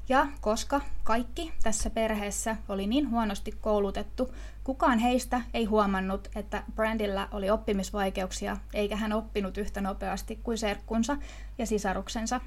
Ja 0.09 0.27
koska 0.41 0.81
kaikki 1.05 1.53
tässä 1.63 1.91
perheessä 1.91 2.57
oli 2.69 2.87
niin 2.87 3.11
huonosti 3.11 3.53
koulutettu, 3.61 4.35
kukaan 4.65 4.99
heistä 4.99 5.41
ei 5.55 5.65
huomannut, 5.65 6.29
että 6.37 6.63
Brandilla 6.75 7.29
oli 7.33 7.51
oppimisvaikeuksia, 7.51 8.57
eikä 8.75 8.97
hän 8.97 9.13
oppinut 9.13 9.59
yhtä 9.59 9.81
nopeasti 9.81 10.41
kuin 10.43 10.59
serkkunsa 10.59 11.17
ja 11.59 11.67
sisaruksensa. 11.67 12.41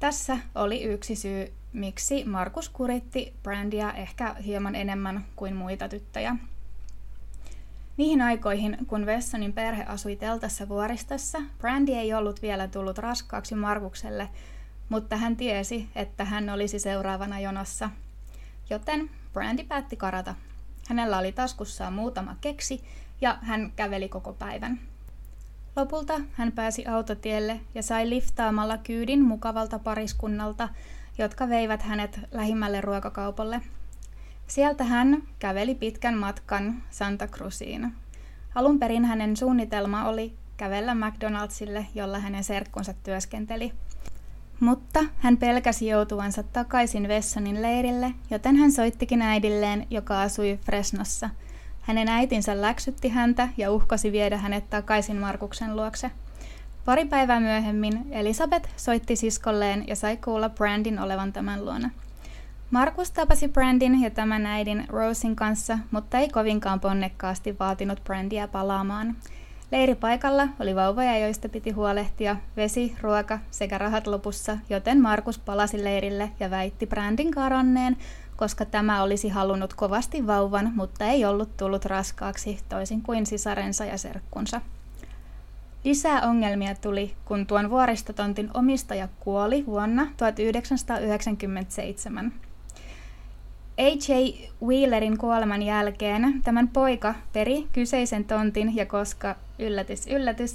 Tässä 0.00 0.38
oli 0.54 0.82
yksi 0.82 1.16
syy, 1.16 1.52
miksi 1.72 2.24
Markus 2.24 2.68
kuritti 2.68 3.34
Brandia 3.42 3.92
ehkä 3.92 4.34
hieman 4.34 4.74
enemmän 4.74 5.24
kuin 5.36 5.56
muita 5.56 5.88
tyttöjä. 5.88 6.36
Niihin 7.96 8.22
aikoihin, 8.22 8.78
kun 8.86 9.06
Vessonin 9.06 9.52
perhe 9.52 9.84
asui 9.84 10.16
teltassa 10.16 10.68
vuoristossa, 10.68 11.38
Brandy 11.58 11.92
ei 11.92 12.14
ollut 12.14 12.42
vielä 12.42 12.68
tullut 12.68 12.98
raskaaksi 12.98 13.54
Markukselle, 13.54 14.28
mutta 14.88 15.16
hän 15.16 15.36
tiesi, 15.36 15.88
että 15.94 16.24
hän 16.24 16.50
olisi 16.50 16.78
seuraavana 16.78 17.40
jonossa. 17.40 17.90
Joten 18.70 19.10
Brandy 19.32 19.64
päätti 19.64 19.96
karata. 19.96 20.34
Hänellä 20.88 21.18
oli 21.18 21.32
taskussaan 21.32 21.92
muutama 21.92 22.36
keksi 22.40 22.84
ja 23.20 23.38
hän 23.42 23.72
käveli 23.76 24.08
koko 24.08 24.32
päivän. 24.32 24.80
Lopulta 25.76 26.20
hän 26.32 26.52
pääsi 26.52 26.86
autotielle 26.86 27.60
ja 27.74 27.82
sai 27.82 28.10
liftaamalla 28.10 28.78
kyydin 28.78 29.24
mukavalta 29.24 29.78
pariskunnalta, 29.78 30.68
jotka 31.20 31.48
veivät 31.48 31.82
hänet 31.82 32.20
lähimmälle 32.32 32.80
ruokakaupalle. 32.80 33.60
Sieltä 34.46 34.84
hän 34.84 35.22
käveli 35.38 35.74
pitkän 35.74 36.18
matkan 36.18 36.82
Santa 36.90 37.26
Cruziin. 37.26 37.92
Alun 38.54 38.78
perin 38.78 39.04
hänen 39.04 39.36
suunnitelma 39.36 40.08
oli 40.08 40.34
kävellä 40.56 40.94
McDonaldsille, 40.94 41.86
jolla 41.94 42.18
hänen 42.18 42.44
serkkunsa 42.44 42.94
työskenteli. 43.02 43.72
Mutta 44.60 45.04
hän 45.18 45.36
pelkäsi 45.36 45.86
joutuvansa 45.86 46.42
takaisin 46.42 47.08
Vessonin 47.08 47.62
leirille, 47.62 48.14
joten 48.30 48.56
hän 48.56 48.72
soittikin 48.72 49.22
äidilleen, 49.22 49.86
joka 49.90 50.22
asui 50.22 50.58
Fresnossa. 50.64 51.30
Hänen 51.80 52.08
äitinsä 52.08 52.60
läksytti 52.60 53.08
häntä 53.08 53.48
ja 53.56 53.72
uhkasi 53.72 54.12
viedä 54.12 54.36
hänet 54.36 54.70
takaisin 54.70 55.16
Markuksen 55.16 55.76
luokse. 55.76 56.10
Pari 56.90 57.04
päivää 57.04 57.40
myöhemmin 57.40 58.06
Elisabeth 58.10 58.68
soitti 58.76 59.16
siskolleen 59.16 59.88
ja 59.88 59.96
sai 59.96 60.16
kuulla 60.16 60.48
Brandin 60.48 60.98
olevan 60.98 61.32
tämän 61.32 61.64
luona. 61.64 61.90
Markus 62.70 63.10
tapasi 63.10 63.48
Brandin 63.48 64.02
ja 64.02 64.10
tämän 64.10 64.46
äidin 64.46 64.84
Rosin 64.88 65.36
kanssa, 65.36 65.78
mutta 65.90 66.18
ei 66.18 66.28
kovinkaan 66.28 66.80
ponnekkaasti 66.80 67.56
vaatinut 67.58 68.04
Brandia 68.04 68.48
palaamaan. 68.48 69.16
Leiripaikalla 69.72 70.48
oli 70.60 70.74
vauvoja, 70.74 71.18
joista 71.18 71.48
piti 71.48 71.70
huolehtia, 71.70 72.36
vesi, 72.56 72.96
ruoka 73.00 73.38
sekä 73.50 73.78
rahat 73.78 74.06
lopussa, 74.06 74.58
joten 74.70 75.00
Markus 75.00 75.38
palasi 75.38 75.84
leirille 75.84 76.30
ja 76.40 76.50
väitti 76.50 76.86
Brandin 76.86 77.30
karanneen, 77.30 77.96
koska 78.36 78.64
tämä 78.64 79.02
olisi 79.02 79.28
halunnut 79.28 79.74
kovasti 79.74 80.26
vauvan, 80.26 80.72
mutta 80.74 81.04
ei 81.04 81.24
ollut 81.24 81.56
tullut 81.56 81.84
raskaaksi, 81.84 82.58
toisin 82.68 83.02
kuin 83.02 83.26
sisarensa 83.26 83.84
ja 83.84 83.98
serkkunsa. 83.98 84.60
Lisää 85.84 86.22
ongelmia 86.22 86.74
tuli, 86.74 87.14
kun 87.24 87.46
tuon 87.46 87.70
vuoristotontin 87.70 88.50
omistaja 88.54 89.08
kuoli 89.20 89.66
vuonna 89.66 90.06
1997. 90.16 92.32
A.J. 93.78 94.12
Wheelerin 94.66 95.18
kuoleman 95.18 95.62
jälkeen 95.62 96.40
tämän 96.44 96.68
poika 96.68 97.14
peri 97.32 97.66
kyseisen 97.72 98.24
tontin 98.24 98.76
ja 98.76 98.86
koska, 98.86 99.36
yllätys 99.58 100.06
yllätys, 100.06 100.54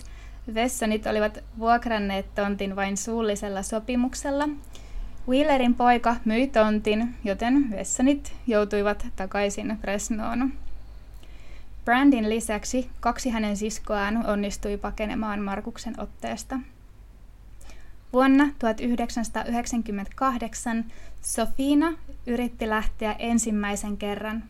Vessonit 0.53 1.07
olivat 1.07 1.43
vuokranneet 1.59 2.35
tontin 2.35 2.75
vain 2.75 2.97
suullisella 2.97 3.63
sopimuksella, 3.63 4.49
Wheelerin 5.27 5.75
poika 5.75 6.15
myi 6.25 6.47
tontin, 6.47 7.15
joten 7.23 7.71
Vessonit 7.71 8.35
joutuivat 8.47 9.07
takaisin 9.15 9.77
Fresnoon. 9.81 10.53
Brandin 11.86 12.30
lisäksi 12.30 12.89
kaksi 13.00 13.30
hänen 13.30 13.58
siskoaan 13.58 14.28
onnistui 14.28 14.78
pakenemaan 14.78 15.41
Markuksen 15.41 16.00
otteesta. 16.00 16.60
Vuonna 18.13 18.50
1998 18.60 20.86
Sofina 21.21 21.93
yritti 22.28 22.69
lähteä 22.69 23.15
ensimmäisen 23.19 23.98
kerran. 23.98 24.43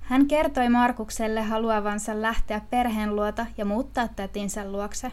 Hän 0.00 0.26
kertoi 0.26 0.68
Markukselle 0.68 1.42
haluavansa 1.42 2.22
lähteä 2.22 2.60
perheen 2.70 3.16
luota 3.16 3.46
ja 3.56 3.64
muuttaa 3.64 4.08
tätinsä 4.08 4.72
luokse. 4.72 5.12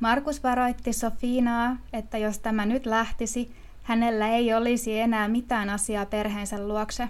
Markus 0.00 0.42
varoitti 0.42 0.92
Sofinaa, 0.92 1.76
että 1.92 2.18
jos 2.18 2.38
tämä 2.38 2.66
nyt 2.66 2.86
lähtisi, 2.86 3.52
hänellä 3.82 4.28
ei 4.28 4.54
olisi 4.54 5.00
enää 5.00 5.28
mitään 5.28 5.70
asiaa 5.70 6.06
perheensä 6.06 6.68
luokse. 6.68 7.08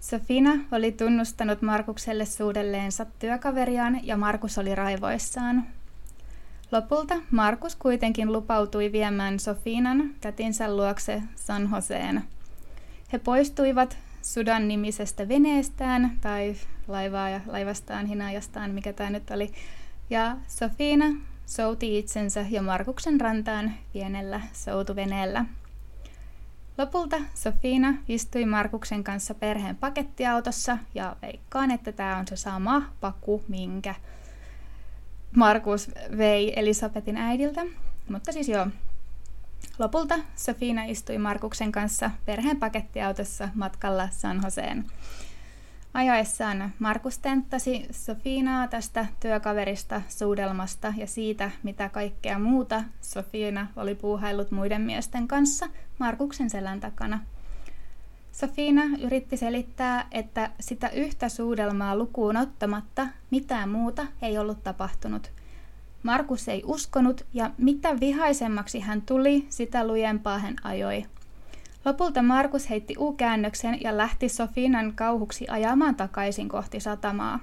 Sofina 0.00 0.50
oli 0.72 0.92
tunnustanut 0.92 1.62
Markukselle 1.62 2.24
suudelleensa 2.24 3.06
työkaveriaan 3.18 4.06
ja 4.06 4.16
Markus 4.16 4.58
oli 4.58 4.74
raivoissaan. 4.74 5.66
Lopulta 6.72 7.14
Markus 7.30 7.76
kuitenkin 7.76 8.32
lupautui 8.32 8.92
viemään 8.92 9.40
Sofinan 9.40 10.10
tätinsä 10.20 10.76
luokse 10.76 11.22
San 11.36 11.68
Joseen. 11.74 12.22
He 13.12 13.18
poistuivat 13.18 13.98
Sudan 14.22 14.68
nimisestä 14.68 15.28
veneestään 15.28 16.18
tai 16.20 16.54
laivaa 16.88 17.40
laivastaan, 17.46 18.06
hinajastaan, 18.06 18.70
mikä 18.70 18.92
tämä 18.92 19.10
nyt 19.10 19.30
oli. 19.30 19.52
Ja 20.10 20.36
Sofina 20.48 21.06
souti 21.46 21.98
itsensä 21.98 22.46
ja 22.50 22.62
Markuksen 22.62 23.20
rantaan 23.20 23.74
pienellä 23.92 24.40
soutuveneellä. 24.52 25.44
Lopulta 26.78 27.16
Sofina 27.34 27.94
istui 28.08 28.46
Markuksen 28.46 29.04
kanssa 29.04 29.34
perheen 29.34 29.76
pakettiautossa 29.76 30.78
ja 30.94 31.16
veikkaan, 31.22 31.70
että 31.70 31.92
tämä 31.92 32.16
on 32.16 32.26
se 32.26 32.36
sama 32.36 32.82
paku, 33.00 33.44
minkä 33.48 33.94
Markus 35.36 35.90
vei 36.16 36.52
Elisabetin 36.60 37.16
äidiltä. 37.16 37.66
Mutta 38.08 38.32
siis 38.32 38.48
joo, 38.48 38.66
lopulta 39.78 40.18
Sofina 40.36 40.84
istui 40.84 41.18
Markuksen 41.18 41.72
kanssa 41.72 42.10
perheen 42.24 42.56
pakettiautossa 42.56 43.48
matkalla 43.54 44.08
San 44.10 44.40
Joseen. 44.44 44.84
Ajoessaan 45.94 46.72
Markus 46.78 47.18
tenttasi 47.18 47.86
Sofinaa 47.90 48.68
tästä 48.68 49.06
työkaverista, 49.20 50.02
suudelmasta 50.08 50.94
ja 50.96 51.06
siitä, 51.06 51.50
mitä 51.62 51.88
kaikkea 51.88 52.38
muuta 52.38 52.82
Sofina 53.00 53.66
oli 53.76 53.94
puuhaillut 53.94 54.50
muiden 54.50 54.82
miesten 54.82 55.28
kanssa 55.28 55.68
Markuksen 55.98 56.50
selän 56.50 56.80
takana. 56.80 57.20
Sofina 58.32 58.82
yritti 59.00 59.36
selittää, 59.36 60.06
että 60.10 60.50
sitä 60.60 60.88
yhtä 60.88 61.28
suudelmaa 61.28 61.96
lukuun 61.96 62.36
ottamatta 62.36 63.06
mitään 63.30 63.68
muuta 63.68 64.06
ei 64.22 64.38
ollut 64.38 64.64
tapahtunut. 64.64 65.32
Markus 66.02 66.48
ei 66.48 66.62
uskonut 66.66 67.26
ja 67.34 67.50
mitä 67.58 68.00
vihaisemmaksi 68.00 68.80
hän 68.80 69.02
tuli, 69.02 69.46
sitä 69.48 69.86
lujempaa 69.86 70.38
hän 70.38 70.56
ajoi. 70.64 71.04
Lopulta 71.84 72.22
Markus 72.22 72.70
heitti 72.70 72.94
U-käännöksen 72.98 73.82
ja 73.82 73.96
lähti 73.96 74.28
Sofinan 74.28 74.92
kauhuksi 74.94 75.48
ajamaan 75.48 75.94
takaisin 75.94 76.48
kohti 76.48 76.80
satamaa. 76.80 77.40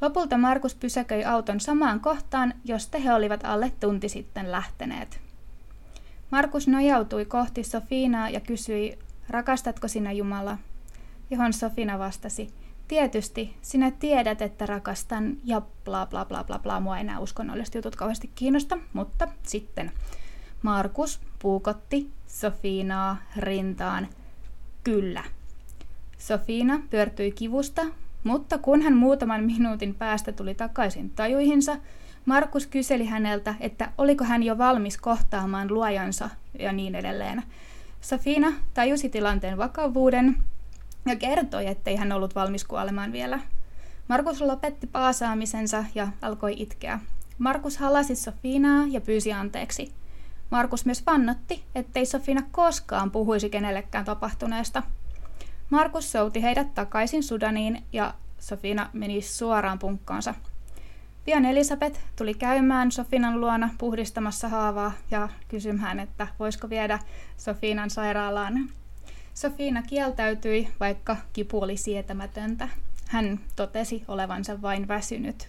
Lopulta 0.00 0.38
Markus 0.38 0.74
pysäköi 0.74 1.24
auton 1.24 1.60
samaan 1.60 2.00
kohtaan, 2.00 2.54
josta 2.64 2.98
he 2.98 3.14
olivat 3.14 3.44
alle 3.44 3.72
tunti 3.80 4.08
sitten 4.08 4.52
lähteneet. 4.52 5.20
Markus 6.30 6.68
nojautui 6.68 7.24
kohti 7.24 7.64
Sofinaa 7.64 8.30
ja 8.30 8.40
kysyi, 8.40 8.98
rakastatko 9.28 9.88
sinä 9.88 10.12
Jumala? 10.12 10.58
Johon 11.30 11.52
Sofina 11.52 11.98
vastasi, 11.98 12.50
tietysti, 12.88 13.54
sinä 13.62 13.90
tiedät, 13.90 14.42
että 14.42 14.66
rakastan 14.66 15.36
ja 15.44 15.62
bla 15.84 16.06
bla 16.06 16.24
bla 16.24 16.44
bla 16.44 16.58
bla, 16.58 16.80
mua 16.80 16.98
enää 16.98 17.18
uskonnolliset 17.18 17.74
jutut 17.74 17.96
kauheasti 17.96 18.30
kiinnosta, 18.34 18.78
mutta 18.92 19.28
sitten 19.42 19.92
Markus 20.62 21.20
puukotti 21.38 22.10
Sofinaa 22.26 23.16
rintaan. 23.36 24.08
Kyllä. 24.84 25.24
Sofina 26.18 26.80
pyörtyi 26.90 27.32
kivusta, 27.32 27.82
mutta 28.24 28.58
kun 28.58 28.82
hän 28.82 28.96
muutaman 28.96 29.44
minuutin 29.44 29.94
päästä 29.94 30.32
tuli 30.32 30.54
takaisin 30.54 31.10
tajuihinsa, 31.10 31.76
Markus 32.26 32.66
kyseli 32.66 33.06
häneltä, 33.06 33.54
että 33.60 33.92
oliko 33.98 34.24
hän 34.24 34.42
jo 34.42 34.58
valmis 34.58 34.98
kohtaamaan 34.98 35.74
luojansa 35.74 36.30
ja 36.58 36.72
niin 36.72 36.94
edelleen. 36.94 37.42
Safina 38.00 38.52
tajusi 38.74 39.08
tilanteen 39.08 39.58
vakavuuden 39.58 40.36
ja 41.06 41.16
kertoi, 41.16 41.66
ettei 41.66 41.96
hän 41.96 42.12
ollut 42.12 42.34
valmis 42.34 42.64
kuolemaan 42.64 43.12
vielä. 43.12 43.40
Markus 44.08 44.40
lopetti 44.40 44.86
paasaamisensa 44.86 45.84
ja 45.94 46.08
alkoi 46.22 46.54
itkeä. 46.62 47.00
Markus 47.38 47.76
halasi 47.76 48.16
Sofinaa 48.16 48.86
ja 48.90 49.00
pyysi 49.00 49.32
anteeksi. 49.32 49.97
Markus 50.50 50.86
myös 50.86 51.06
vannotti, 51.06 51.64
ettei 51.74 52.06
Sofina 52.06 52.42
koskaan 52.50 53.10
puhuisi 53.10 53.50
kenellekään 53.50 54.04
tapahtuneesta. 54.04 54.82
Markus 55.70 56.12
souti 56.12 56.42
heidät 56.42 56.74
takaisin 56.74 57.22
Sudaniin 57.22 57.84
ja 57.92 58.14
Sofina 58.38 58.90
meni 58.92 59.22
suoraan 59.22 59.78
punkkaansa. 59.78 60.34
Pian 61.24 61.44
Elisabeth 61.44 62.00
tuli 62.16 62.34
käymään 62.34 62.92
Sofinan 62.92 63.40
luona 63.40 63.70
puhdistamassa 63.78 64.48
haavaa 64.48 64.92
ja 65.10 65.28
kysymään, 65.48 66.00
että 66.00 66.26
voisiko 66.38 66.70
viedä 66.70 66.98
Sofinan 67.36 67.90
sairaalaan. 67.90 68.70
Sofina 69.34 69.82
kieltäytyi, 69.82 70.68
vaikka 70.80 71.16
kipu 71.32 71.62
oli 71.62 71.76
sietämätöntä. 71.76 72.68
Hän 73.06 73.40
totesi 73.56 74.04
olevansa 74.08 74.62
vain 74.62 74.88
väsynyt. 74.88 75.48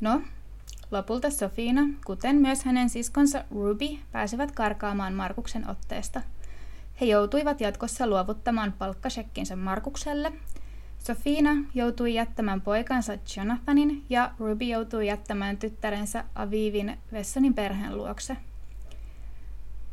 No, 0.00 0.22
lopulta 0.90 1.30
Sofina, 1.30 1.82
kuten 2.06 2.36
myös 2.36 2.64
hänen 2.64 2.90
siskonsa 2.90 3.44
Ruby, 3.50 3.88
pääsivät 4.12 4.52
karkaamaan 4.52 5.14
Markuksen 5.14 5.70
otteesta. 5.70 6.20
He 7.00 7.06
joutuivat 7.06 7.60
jatkossa 7.60 8.06
luovuttamaan 8.06 8.72
palkkashekkinsä 8.72 9.56
Markukselle– 9.56 10.32
Sofina 11.06 11.50
joutui 11.74 12.14
jättämään 12.14 12.60
poikansa 12.60 13.18
Jonathanin 13.36 14.04
ja 14.10 14.30
Ruby 14.38 14.64
joutui 14.64 15.06
jättämään 15.06 15.56
tyttärensä 15.56 16.24
Avivin 16.34 16.98
Vessonin 17.12 17.54
perheen 17.54 17.96
luokse. 17.96 18.36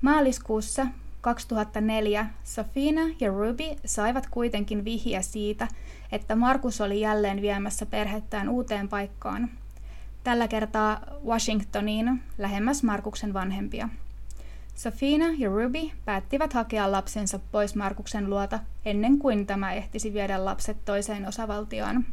Maaliskuussa 0.02 0.88
2004 1.22 2.26
Sofina 2.44 3.02
ja 3.20 3.32
Ruby 3.32 3.64
saivat 3.86 4.28
kuitenkin 4.32 4.86
vihjä 4.86 5.22
siitä, 5.22 5.68
että 6.12 6.36
Markus 6.36 6.82
oli 6.82 7.02
jälleen 7.02 7.42
viemässä 7.42 7.86
perhettään 7.86 8.50
uuteen 8.50 8.90
paikkaan. 8.90 9.50
Tällä 10.28 10.48
kertaa 10.48 11.02
Washingtoniin, 11.26 12.24
lähemmäs 12.38 12.84
Markuksen 12.84 13.34
vanhempia. 13.34 13.90
Safina 14.76 15.26
ja 15.38 15.50
Ruby 15.50 15.90
päättivät 16.06 16.54
hakea 16.54 16.92
lapsensa 16.92 17.40
pois 17.52 17.76
Markuksen 17.76 18.30
luota 18.30 18.60
ennen 18.86 19.20
kuin 19.20 19.46
tämä 19.46 19.74
ehtisi 19.74 20.14
viedä 20.14 20.46
lapset 20.46 20.78
toiseen 20.86 21.28
osavaltioon. 21.28 22.06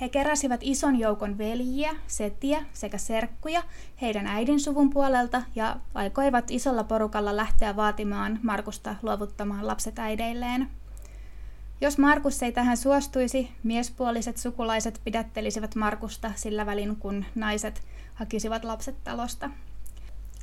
He 0.00 0.08
keräsivät 0.08 0.60
ison 0.62 0.98
joukon 0.98 1.38
veljiä, 1.38 1.96
setiä 2.06 2.64
sekä 2.72 2.98
serkkuja 2.98 3.62
heidän 4.00 4.26
äidin 4.26 4.60
suvun 4.60 4.90
puolelta 4.90 5.42
ja 5.54 5.76
aikoivat 5.94 6.50
isolla 6.50 6.84
porukalla 6.84 7.36
lähteä 7.36 7.76
vaatimaan 7.76 8.38
Markusta 8.42 8.94
luovuttamaan 9.02 9.66
lapset 9.66 9.98
äideilleen. 9.98 10.68
Jos 11.82 11.98
Markus 11.98 12.42
ei 12.42 12.52
tähän 12.52 12.76
suostuisi, 12.76 13.50
miespuoliset 13.62 14.36
sukulaiset 14.36 15.00
pidättelisivät 15.04 15.74
Markusta 15.74 16.32
sillä 16.36 16.66
välin, 16.66 16.96
kun 16.96 17.24
naiset 17.34 17.82
hakisivat 18.14 18.64
lapset 18.64 18.96
talosta. 19.04 19.50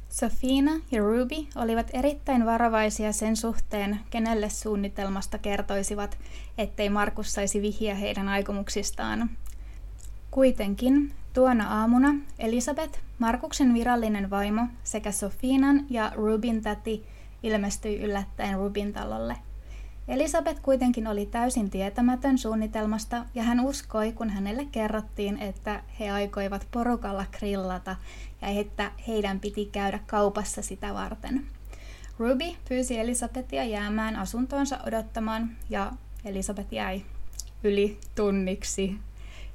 Sofina 0.10 0.72
ja 0.92 1.02
Ruby 1.02 1.36
olivat 1.56 1.90
erittäin 1.94 2.46
varovaisia 2.46 3.12
sen 3.12 3.36
suhteen, 3.36 4.00
kenelle 4.10 4.50
suunnitelmasta 4.50 5.38
kertoisivat, 5.38 6.18
ettei 6.58 6.90
Markus 6.90 7.34
saisi 7.34 7.62
vihjiä 7.62 7.96
heidän 7.96 8.30
aikomuksistaan. 8.30 9.30
Kuitenkin 10.32 11.14
tuona 11.34 11.80
aamuna 11.80 12.16
Elisabeth, 12.40 13.00
Markuksen 13.20 13.74
virallinen 13.74 14.30
vaimo, 14.30 14.68
sekä 14.84 15.12
Sofinan 15.12 15.86
ja 15.90 16.12
Rubin 16.16 16.62
täti 16.62 17.06
ilmestyi 17.44 18.00
yllättäen 18.00 18.58
Rubin 18.58 18.94
talolle. 18.94 19.36
Elisabeth 20.08 20.62
kuitenkin 20.62 21.08
oli 21.08 21.26
täysin 21.26 21.70
tietämätön 21.70 22.38
suunnitelmasta 22.38 23.26
ja 23.36 23.44
hän 23.44 23.60
uskoi, 23.60 24.12
kun 24.12 24.30
hänelle 24.30 24.66
kerrottiin, 24.66 25.42
että 25.42 25.84
he 26.00 26.12
aikoivat 26.12 26.68
porukalla 26.72 27.26
grillata 27.40 27.96
ja 28.42 28.48
että 28.48 28.92
heidän 29.08 29.40
piti 29.40 29.66
käydä 29.66 30.00
kaupassa 30.08 30.62
sitä 30.62 30.94
varten. 30.94 31.46
Ruby 32.20 32.46
pyysi 32.70 33.00
Elisabetia 33.00 33.64
jäämään 33.64 34.16
asuntoonsa 34.16 34.80
odottamaan 34.88 35.50
ja 35.70 35.92
Elisabeth 36.26 36.74
jäi 36.74 37.02
yli 37.64 37.98
tunniksi. 38.16 38.96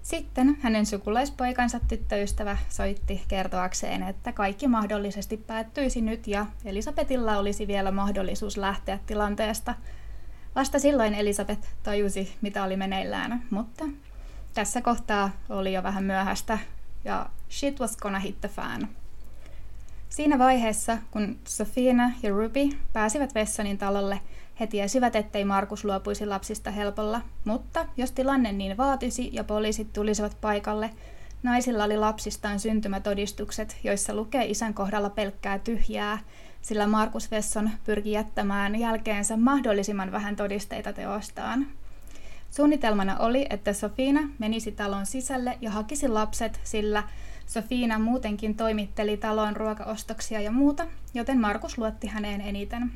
Sitten 0.03 0.57
hänen 0.61 0.87
sukulaispoikansa 0.87 1.81
tyttöystävä 1.89 2.57
soitti 2.69 3.23
kertoakseen, 3.29 4.03
että 4.03 4.33
kaikki 4.33 4.69
mahdollisesti 4.69 5.37
päättyisi 5.37 6.01
nyt 6.01 6.27
ja 6.27 6.47
Elisabetilla 6.65 7.39
olisi 7.39 7.67
vielä 7.67 7.91
mahdollisuus 7.91 8.57
lähteä 8.57 8.99
tilanteesta– 9.07 9.75
Vasta 10.55 10.79
silloin 10.79 11.15
Elisabeth 11.15 11.69
tajusi, 11.83 12.37
mitä 12.41 12.65
oli 12.65 12.77
meneillään, 12.77 13.43
mutta 13.51 13.85
tässä 14.55 14.83
kohtaa 14.83 15.31
oli 15.49 15.73
jo 15.73 15.83
vähän 15.83 16.05
myöhäistä 16.05 16.59
ja 17.05 17.27
shit 17.51 17.81
was 17.81 17.97
gonna 17.97 18.19
hit 18.19 18.41
the 18.41 18.49
fan. 18.49 18.89
Siinä 20.09 20.39
vaiheessa, 20.39 20.99
kun 21.11 21.39
Sofina 21.49 22.13
ja 22.23 22.31
Ruby 22.31 22.69
pääsivät 22.93 23.35
Vessonin 23.35 23.79
talolle, 23.79 24.21
he 24.61 24.67
tiesivät, 24.67 25.17
ettei 25.17 25.45
Markus 25.45 25.85
luopuisi 25.85 26.27
lapsista 26.27 26.71
helpolla, 26.71 27.21
mutta 27.45 27.87
jos 27.97 28.13
tilanne 28.13 28.53
niin 28.53 28.77
vaatisi 28.77 29.31
ja 29.33 29.45
poliisit 29.45 29.93
tulisivat 29.93 30.37
paikalle, 30.41 30.91
naisilla 31.43 31.85
oli 31.85 31.97
lapsistaan 31.97 32.61
syntymätodistukset, 32.61 33.77
joissa 33.85 34.15
lukee 34.15 34.45
isän 34.45 34.75
kohdalla 34.75 35.11
pelkkää 35.11 35.59
tyhjää, 35.59 36.19
sillä 36.63 36.87
Markus 36.87 37.31
Vesson 37.31 37.71
pyrki 37.85 38.11
jättämään 38.11 38.81
jälkeensä 38.81 39.37
mahdollisimman 39.37 40.13
vähän 40.13 40.37
todisteita 40.37 40.93
teostaan. 40.93 41.67
Suunnitelmana 42.51 43.17
oli, 43.19 43.47
että 43.51 43.73
Sofina 43.73 44.21
menisi 44.39 44.73
talon 44.73 45.07
sisälle 45.07 45.59
ja 45.61 45.71
hakisi 45.71 46.09
lapset, 46.09 46.61
sillä 46.65 47.03
Sofina 47.47 47.99
muutenkin 47.99 48.57
toimitteli 48.57 49.17
talon 49.17 49.57
ruokaostoksia 49.57 50.41
ja 50.41 50.51
muuta, 50.51 50.87
joten 51.15 51.41
Markus 51.41 51.79
luotti 51.79 52.07
häneen 52.07 52.41
eniten. 52.41 52.93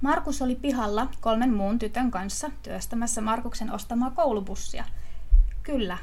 Markus 0.00 0.42
oli 0.42 0.54
pihalla 0.54 1.08
kolmen 1.20 1.54
muun 1.54 1.78
tytön 1.78 2.10
kanssa 2.10 2.50
työstämässä 2.62 3.20
Markuksen 3.20 3.72
ostamaa 3.72 4.10
koulubussia. 4.10 4.84
Kyllä, 5.62 5.98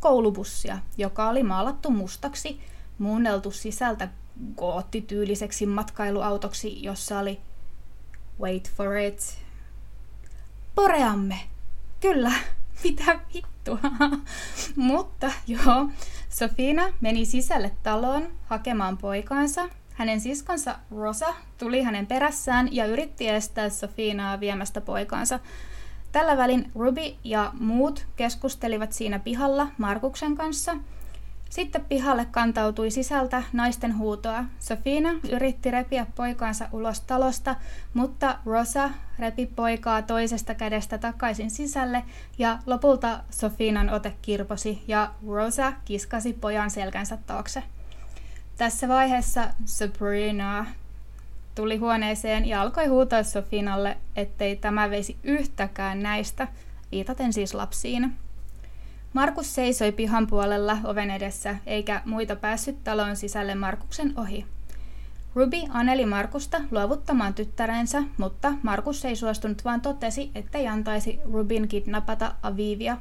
koulubussia, 0.00 0.78
joka 0.98 1.28
oli 1.28 1.42
maalattu 1.42 1.90
mustaksi, 1.90 2.60
muunneltu 2.98 3.50
sisältä 3.50 4.08
goottityyliseksi 4.56 5.66
matkailuautoksi, 5.66 6.82
jossa 6.82 7.18
oli 7.18 7.40
wait 8.40 8.70
for 8.76 8.96
it, 8.96 9.38
poreamme. 10.74 11.40
Kyllä, 12.00 12.32
mitä 12.84 13.20
vittua. 13.34 13.78
Mutta 14.76 15.32
joo, 15.46 15.90
Sofina 16.28 16.82
meni 17.00 17.24
sisälle 17.24 17.70
taloon 17.82 18.28
hakemaan 18.46 18.98
poikaansa. 18.98 19.68
Hänen 19.94 20.20
siskonsa 20.20 20.78
Rosa 20.90 21.34
tuli 21.58 21.82
hänen 21.82 22.06
perässään 22.06 22.68
ja 22.72 22.86
yritti 22.86 23.28
estää 23.28 23.68
Sofinaa 23.68 24.40
viemästä 24.40 24.80
poikaansa. 24.80 25.40
Tällä 26.12 26.36
välin 26.36 26.70
Ruby 26.74 27.14
ja 27.24 27.52
muut 27.60 28.06
keskustelivat 28.16 28.92
siinä 28.92 29.18
pihalla 29.18 29.68
Markuksen 29.78 30.36
kanssa– 30.36 30.76
Sitten 31.50 31.84
pihalle 31.84 32.26
kantautui 32.30 32.90
sisältä 32.90 33.42
naisten 33.52 33.98
huutoa. 33.98 34.44
Sofina 34.58 35.10
yritti 35.32 35.70
repiä 35.70 36.06
poikaansa 36.14 36.68
ulos 36.72 37.00
talosta, 37.00 37.56
mutta 37.94 38.38
Rosa 38.46 38.90
repi 39.18 39.46
poikaa 39.46 40.02
toisesta 40.02 40.54
kädestä 40.54 40.98
takaisin 40.98 41.50
sisälle 41.50 42.04
ja 42.38 42.58
lopulta 42.66 43.20
Sofinan 43.30 43.90
ote 43.90 44.14
kirposi 44.22 44.82
ja 44.88 45.14
Rosa 45.28 45.72
kiskasi 45.84 46.32
pojan 46.32 46.70
selkänsä 46.70 47.18
taakse. 47.26 47.62
Tässä 48.56 48.88
vaiheessa 48.88 49.48
Sabrina 49.64 50.66
tuli 51.54 51.76
huoneeseen 51.76 52.46
ja 52.46 52.62
alkoi 52.62 52.86
huutaa 52.86 53.22
Sofinalle, 53.22 53.96
ettei 54.16 54.56
tämä 54.56 54.90
veisi 54.90 55.16
yhtäkään 55.22 56.02
näistä, 56.02 56.48
viitaten 56.92 57.32
siis 57.32 57.54
lapsiin. 57.54 58.16
Markus 59.12 59.54
seisoi 59.54 59.92
pihan 59.92 60.26
puolella 60.26 60.78
oven 60.84 61.10
edessä, 61.10 61.56
eikä 61.66 62.02
muita 62.04 62.36
päässyt 62.36 62.84
talon 62.84 63.16
sisälle 63.16 63.54
Markuksen 63.54 64.12
ohi. 64.16 64.46
Ruby 65.34 65.56
aneli 65.68 66.06
Markusta 66.06 66.60
luovuttamaan 66.70 67.34
tyttärensä, 67.34 68.02
mutta 68.16 68.52
Markus 68.62 69.04
ei 69.04 69.16
suostunut, 69.16 69.64
vaan 69.64 69.80
totesi, 69.80 70.30
ettei 70.34 70.68
antaisi 70.68 71.20
Rubin 71.32 71.68
kidnapata 71.68 72.34
Avivia. 72.42 72.96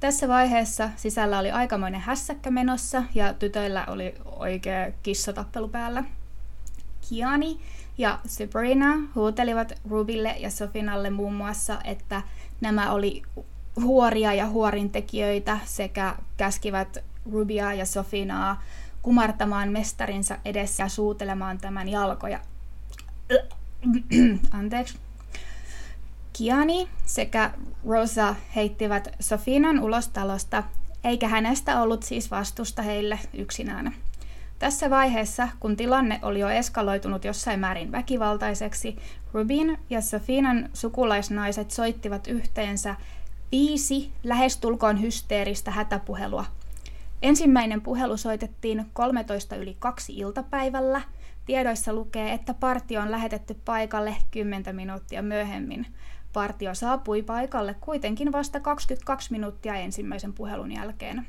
Tässä 0.00 0.28
vaiheessa 0.28 0.90
sisällä 0.96 1.38
oli 1.38 1.50
aikamoinen 1.50 2.00
hässäkkä 2.00 2.50
menossa 2.50 3.02
ja 3.14 3.34
tytöillä 3.34 3.84
oli 3.86 4.14
oikea 4.24 4.92
kissatappelu 5.02 5.68
päällä. 5.68 6.04
Kiani 7.08 7.60
ja 7.98 8.18
Sabrina 8.26 8.94
huutelivat 9.14 9.72
Rubille 9.90 10.36
ja 10.38 10.50
Sofinalle 10.50 11.10
muun 11.10 11.34
muassa, 11.34 11.78
että 11.84 12.22
nämä 12.60 12.92
oli 12.92 13.22
huoria 13.76 14.34
ja 14.34 14.48
huorintekijöitä 14.48 15.58
sekä 15.64 16.14
käskivät 16.36 16.98
Rubia 17.32 17.74
ja 17.74 17.86
Sofinaa 17.86 18.62
kumartamaan 19.02 19.72
mestarinsa 19.72 20.38
edessä 20.44 20.82
ja 20.82 20.88
suutelemaan 20.88 21.58
tämän 21.58 21.88
jalkoja. 21.88 22.40
Anteeksi. 24.60 24.98
Kiani 26.32 26.88
sekä 27.04 27.50
Rosa 27.88 28.34
heittivät 28.56 29.08
Sofinan 29.20 29.80
ulos 29.80 30.08
talosta, 30.08 30.62
eikä 31.04 31.28
hänestä 31.28 31.82
ollut 31.82 32.02
siis 32.02 32.30
vastusta 32.30 32.82
heille 32.82 33.18
yksinään. 33.34 33.94
Tässä 34.58 34.90
vaiheessa, 34.90 35.48
kun 35.60 35.76
tilanne 35.76 36.18
oli 36.22 36.40
jo 36.40 36.48
eskaloitunut 36.48 37.24
jossain 37.24 37.60
määrin 37.60 37.92
väkivaltaiseksi, 37.92 38.96
Rubin 39.32 39.78
ja 39.90 40.00
Sofinan 40.00 40.68
sukulaisnaiset 40.74 41.70
soittivat 41.70 42.26
yhteensä 42.26 42.96
viisi 43.52 44.12
lähestulkoon 44.22 45.00
hysteeristä 45.00 45.70
hätäpuhelua. 45.70 46.44
Ensimmäinen 47.22 47.80
puhelu 47.80 48.16
soitettiin 48.16 48.86
13 48.92 49.56
yli 49.56 49.76
kaksi 49.78 50.18
iltapäivällä. 50.18 51.02
Tiedoissa 51.46 51.92
lukee, 51.92 52.32
että 52.32 52.54
partio 52.54 53.00
on 53.00 53.10
lähetetty 53.10 53.56
paikalle 53.64 54.16
10 54.30 54.76
minuuttia 54.76 55.22
myöhemmin. 55.22 55.86
Partio 56.32 56.74
saapui 56.74 57.22
paikalle 57.22 57.74
kuitenkin 57.74 58.32
vasta 58.32 58.60
22 58.60 59.32
minuuttia 59.32 59.74
ensimmäisen 59.74 60.32
puhelun 60.32 60.72
jälkeen. 60.72 61.26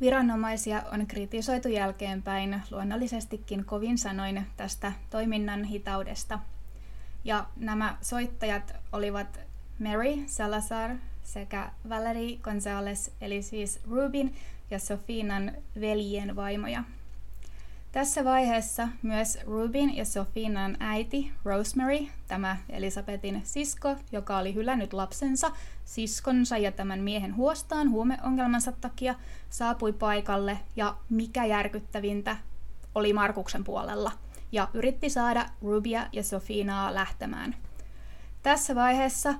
Viranomaisia 0.00 0.82
on 0.92 1.06
kritisoitu 1.06 1.68
jälkeenpäin 1.68 2.62
luonnollisestikin 2.70 3.64
kovin 3.64 3.98
sanoin 3.98 4.46
tästä 4.56 4.92
toiminnan 5.10 5.64
hitaudesta. 5.64 6.38
Ja 7.24 7.46
nämä 7.56 7.96
soittajat 8.00 8.74
olivat 8.92 9.40
Mary 9.78 10.14
Salazar 10.26 10.90
sekä 11.24 11.70
Valerie 11.88 12.36
Gonzales, 12.36 13.10
eli 13.20 13.42
siis 13.42 13.80
Rubin 13.90 14.34
ja 14.70 14.78
Sofinan 14.78 15.52
veljen 15.80 16.36
vaimoja. 16.36 16.84
Tässä 17.92 18.24
vaiheessa 18.24 18.88
myös 19.02 19.38
Rubin 19.46 19.96
ja 19.96 20.04
Sofinan 20.04 20.76
äiti 20.80 21.32
Rosemary, 21.44 22.06
tämä 22.28 22.56
Elisabetin 22.68 23.40
sisko, 23.44 23.96
joka 24.12 24.38
oli 24.38 24.54
hylännyt 24.54 24.92
lapsensa, 24.92 25.50
siskonsa 25.84 26.58
ja 26.58 26.72
tämän 26.72 27.00
miehen 27.00 27.36
huostaan 27.36 27.90
huumeongelmansa 27.90 28.72
takia, 28.72 29.14
saapui 29.50 29.92
paikalle 29.92 30.58
ja 30.76 30.96
mikä 31.10 31.44
järkyttävintä 31.44 32.36
oli 32.94 33.12
Markuksen 33.12 33.64
puolella 33.64 34.12
ja 34.52 34.68
yritti 34.74 35.10
saada 35.10 35.46
Rubia 35.62 36.06
ja 36.12 36.22
Sofinaa 36.22 36.94
lähtemään. 36.94 37.56
Tässä 38.42 38.74
vaiheessa 38.74 39.34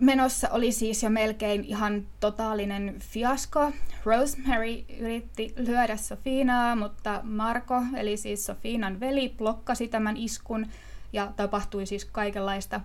Menossa 0.00 0.48
oli 0.50 0.72
siis 0.72 1.02
jo 1.02 1.10
melkein 1.10 1.64
ihan 1.64 2.06
totaalinen 2.20 2.94
fiasko. 2.98 3.72
Rosemary 4.04 4.84
yritti 4.98 5.54
lyödä 5.56 5.96
Sofinaa, 5.96 6.76
mutta 6.76 7.20
Marko, 7.22 7.82
eli 7.96 8.16
siis 8.16 8.46
Sofinan 8.46 9.00
veli, 9.00 9.34
blokkasi 9.38 9.88
tämän 9.88 10.16
iskun 10.16 10.66
ja 11.12 11.32
tapahtui 11.36 11.86
siis 11.86 12.04
kaikenlaista. 12.04 12.80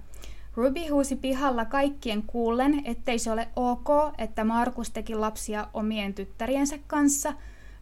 Ruby 0.55 0.87
huusi 0.87 1.15
pihalla 1.15 1.65
kaikkien 1.65 2.23
kuullen, 2.23 2.81
ettei 2.85 3.19
se 3.19 3.31
ole 3.31 3.47
ok, 3.55 3.89
että 4.17 4.43
Markus 4.43 4.91
teki 4.91 5.15
lapsia 5.15 5.67
omien 5.73 6.13
tyttäriensä 6.13 6.79
kanssa. 6.87 7.33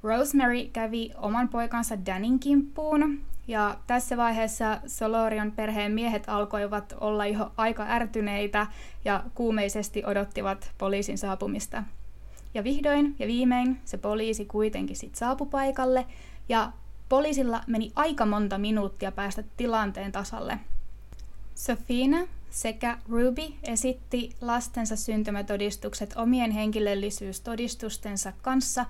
Rosemary 0.03 0.65
kävi 0.73 1.11
oman 1.17 1.49
poikansa 1.49 2.05
Danin 2.05 2.39
kimppuun, 2.39 3.21
ja 3.49 3.77
tässä 3.87 4.17
vaiheessa 4.17 4.81
Solorion 4.87 5.51
perheen 5.51 5.91
miehet 5.91 6.23
alkoivat 6.27 6.93
olla 7.01 7.25
jo 7.25 7.51
aika 7.57 7.85
ärtyneitä 7.89 8.67
ja 9.05 9.23
kuumeisesti 9.35 10.05
odottivat 10.05 10.71
poliisin 10.77 11.17
saapumista. 11.17 11.83
Ja 12.53 12.63
vihdoin 12.63 13.15
ja 13.19 13.27
viimein 13.27 13.79
se 13.85 13.97
poliisi 13.97 14.45
kuitenkin 14.45 14.95
sit 14.95 15.15
saapui 15.15 15.47
paikalle 15.47 16.05
ja 16.49 16.71
poliisilla 17.09 17.61
meni 17.67 17.91
aika 17.95 18.25
monta 18.25 18.57
minuuttia 18.57 19.11
päästä 19.11 19.43
tilanteen 19.57 20.11
tasalle. 20.11 20.59
Sofina 21.55 22.27
sekä 22.49 22.97
Ruby 23.09 23.53
esitti 23.63 24.35
lastensa 24.41 24.95
syntymätodistukset 24.95 26.13
omien 26.15 26.51
henkilöllisyystodistustensa 26.51 28.33
kanssa 28.41 28.85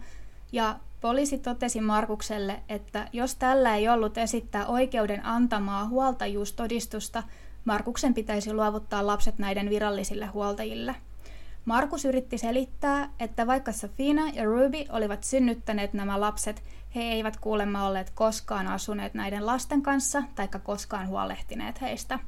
ja 0.51 0.79
Poliisi 1.01 1.37
totesi 1.37 1.81
Markukselle, 1.81 2.59
että 2.69 3.07
jos 3.13 3.35
tällä 3.35 3.75
ei 3.75 3.89
ollut 3.89 4.17
esittää 4.17 4.67
oikeuden 4.67 5.25
antamaa 5.25 5.87
huoltajuustodistusta, 5.87 7.23
Markuksen 7.65 8.13
pitäisi 8.13 8.53
luovuttaa 8.53 9.07
lapset 9.07 9.39
näiden 9.39 9.69
virallisille 9.69 10.25
huoltajille. 10.25 10.95
Markus 11.65 12.05
yritti 12.05 12.37
selittää, 12.37 13.09
että 13.19 13.47
vaikka 13.47 13.71
Safina 13.71 14.29
ja 14.33 14.45
Ruby 14.45 14.85
olivat 14.89 15.23
synnyttäneet 15.23 15.93
nämä 15.93 16.21
lapset, 16.21 16.63
he 16.95 17.01
eivät 17.01 17.37
kuulemma 17.37 17.87
olleet 17.87 18.09
koskaan 18.09 18.67
asuneet 18.67 19.13
näiden 19.13 19.45
lasten 19.45 19.81
kanssa 19.81 20.23
tai 20.35 20.47
koskaan 20.63 21.07
huolehtineet 21.07 21.81
heistä. 21.81 22.19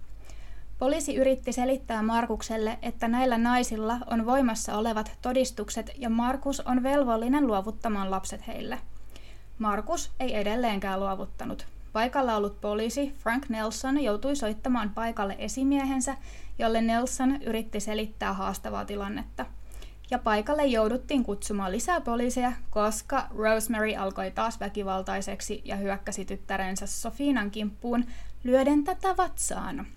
Poliisi 0.81 1.15
yritti 1.15 1.53
selittää 1.53 2.03
Markukselle, 2.03 2.79
että 2.81 3.07
näillä 3.07 3.37
naisilla 3.37 3.97
on 4.07 4.25
voimassa 4.25 4.77
olevat 4.77 5.11
todistukset 5.21 5.91
ja 5.97 6.09
Markus 6.09 6.59
on 6.59 6.83
velvollinen 6.83 7.47
luovuttamaan 7.47 8.11
lapset 8.11 8.47
heille. 8.47 8.79
Markus 9.59 10.11
ei 10.19 10.35
edelleenkään 10.35 10.99
luovuttanut. 10.99 11.67
Paikalla 11.93 12.35
ollut 12.35 12.61
poliisi 12.61 13.15
Frank 13.19 13.49
Nelson 13.49 14.03
joutui 14.03 14.35
soittamaan 14.35 14.89
paikalle 14.89 15.35
esimiehensä, 15.39 16.17
jolle 16.59 16.81
Nelson 16.81 17.41
yritti 17.41 17.79
selittää 17.79 18.33
haastavaa 18.33 18.85
tilannetta. 18.85 19.45
Ja 20.11 20.19
paikalle 20.19 20.65
jouduttiin 20.65 21.23
kutsumaan 21.23 21.71
lisää 21.71 22.01
poliiseja, 22.01 22.51
koska 22.69 23.27
Rosemary 23.37 23.95
alkoi 23.95 24.31
taas 24.31 24.59
väkivaltaiseksi 24.59 25.61
ja 25.65 25.75
hyökkäsi 25.75 26.25
tyttärensä 26.25 26.87
Sofinan 26.87 27.51
kimppuun 27.51 28.05
lyöden 28.43 28.83
tätä 28.83 29.17
vatsaan. 29.17 29.87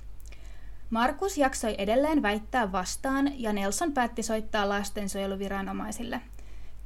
Markus 0.94 1.38
jaksoi 1.38 1.74
edelleen 1.78 2.22
väittää 2.22 2.72
vastaan 2.72 3.40
ja 3.40 3.52
Nelson 3.52 3.92
päätti 3.92 4.22
soittaa 4.22 4.68
lastensuojeluviranomaisille. 4.68 6.20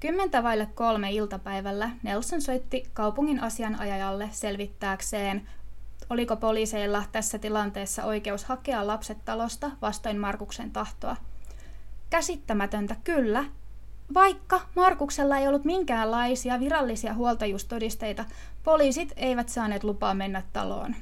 Kymmentä 0.00 0.42
vaille 0.42 0.66
kolme 0.74 1.12
iltapäivällä 1.12 1.90
Nelson 2.02 2.42
soitti 2.42 2.90
kaupungin 2.92 3.40
asianajajalle 3.40 4.28
selvittääkseen, 4.32 5.48
oliko 6.11 6.36
poliiseilla 6.36 7.04
tässä 7.12 7.38
tilanteessa 7.38 8.04
oikeus 8.04 8.44
hakea 8.44 8.86
lapset 8.86 9.18
talosta 9.24 9.70
vastoin 9.82 10.18
Markuksen 10.18 10.70
tahtoa. 10.70 11.16
Käsittämätöntä 12.11 12.96
kyllä, 13.04 13.44
vaikka 14.14 14.61
Markuksella 14.76 15.36
ei 15.38 15.48
ollut 15.48 15.64
minkäänlaisia 15.64 16.61
virallisia 16.61 17.14
huoltajuustodisteita, 17.14 18.24
poliisit 18.64 19.12
eivät 19.16 19.48
saaneet 19.48 19.84
lupaa 19.84 20.14
mennä 20.14 20.42
taloon. 20.52 20.96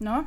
No, 0.00 0.24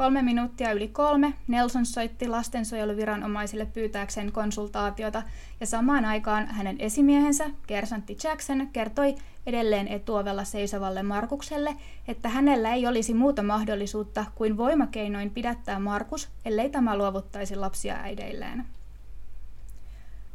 Kolme 0.00 0.22
minuuttia 0.22 0.72
yli 0.72 0.88
kolme 0.88 1.34
Nelson 1.48 1.86
soitti 1.86 2.28
lastensuojeluviranomaisille 2.28 3.66
pyytääkseen 3.66 4.32
konsultaatiota 4.32 5.22
ja 5.60 5.66
samaan 5.66 6.04
aikaan 6.04 6.46
hänen 6.46 6.76
esimiehensä 6.78 7.50
Kersantti 7.66 8.16
Jackson 8.24 8.68
kertoi 8.72 9.14
edelleen 9.46 9.88
etuovella 9.88 10.44
seisovalle 10.44 11.02
Markukselle, 11.02 11.76
että 12.08 12.28
hänellä 12.28 12.74
ei 12.74 12.86
olisi 12.86 13.14
muuta 13.14 13.42
mahdollisuutta 13.42 14.24
kuin 14.34 14.56
voimakeinoin 14.56 15.30
pidättää 15.30 15.78
Markus, 15.78 16.28
ellei 16.44 16.70
tämä 16.70 16.98
luovuttaisi 16.98 17.56
lapsia 17.56 17.96
äideilleen. 17.96 18.64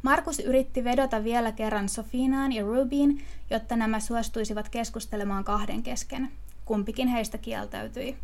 Markus 0.02 0.38
yritti 0.38 0.84
vedota 0.84 1.24
vielä 1.24 1.52
kerran 1.52 1.88
Sofinaan 1.88 2.52
ja 2.52 2.62
Rubyin, 2.62 3.24
jotta 3.50 3.76
nämä 3.76 4.00
suostuisivat 4.00 4.68
keskustelemaan 4.68 5.44
kahden 5.44 5.82
kesken. 5.82 6.30
Kumpikin 6.64 7.08
heistä 7.08 7.38
kieltäytyi. 7.38 8.16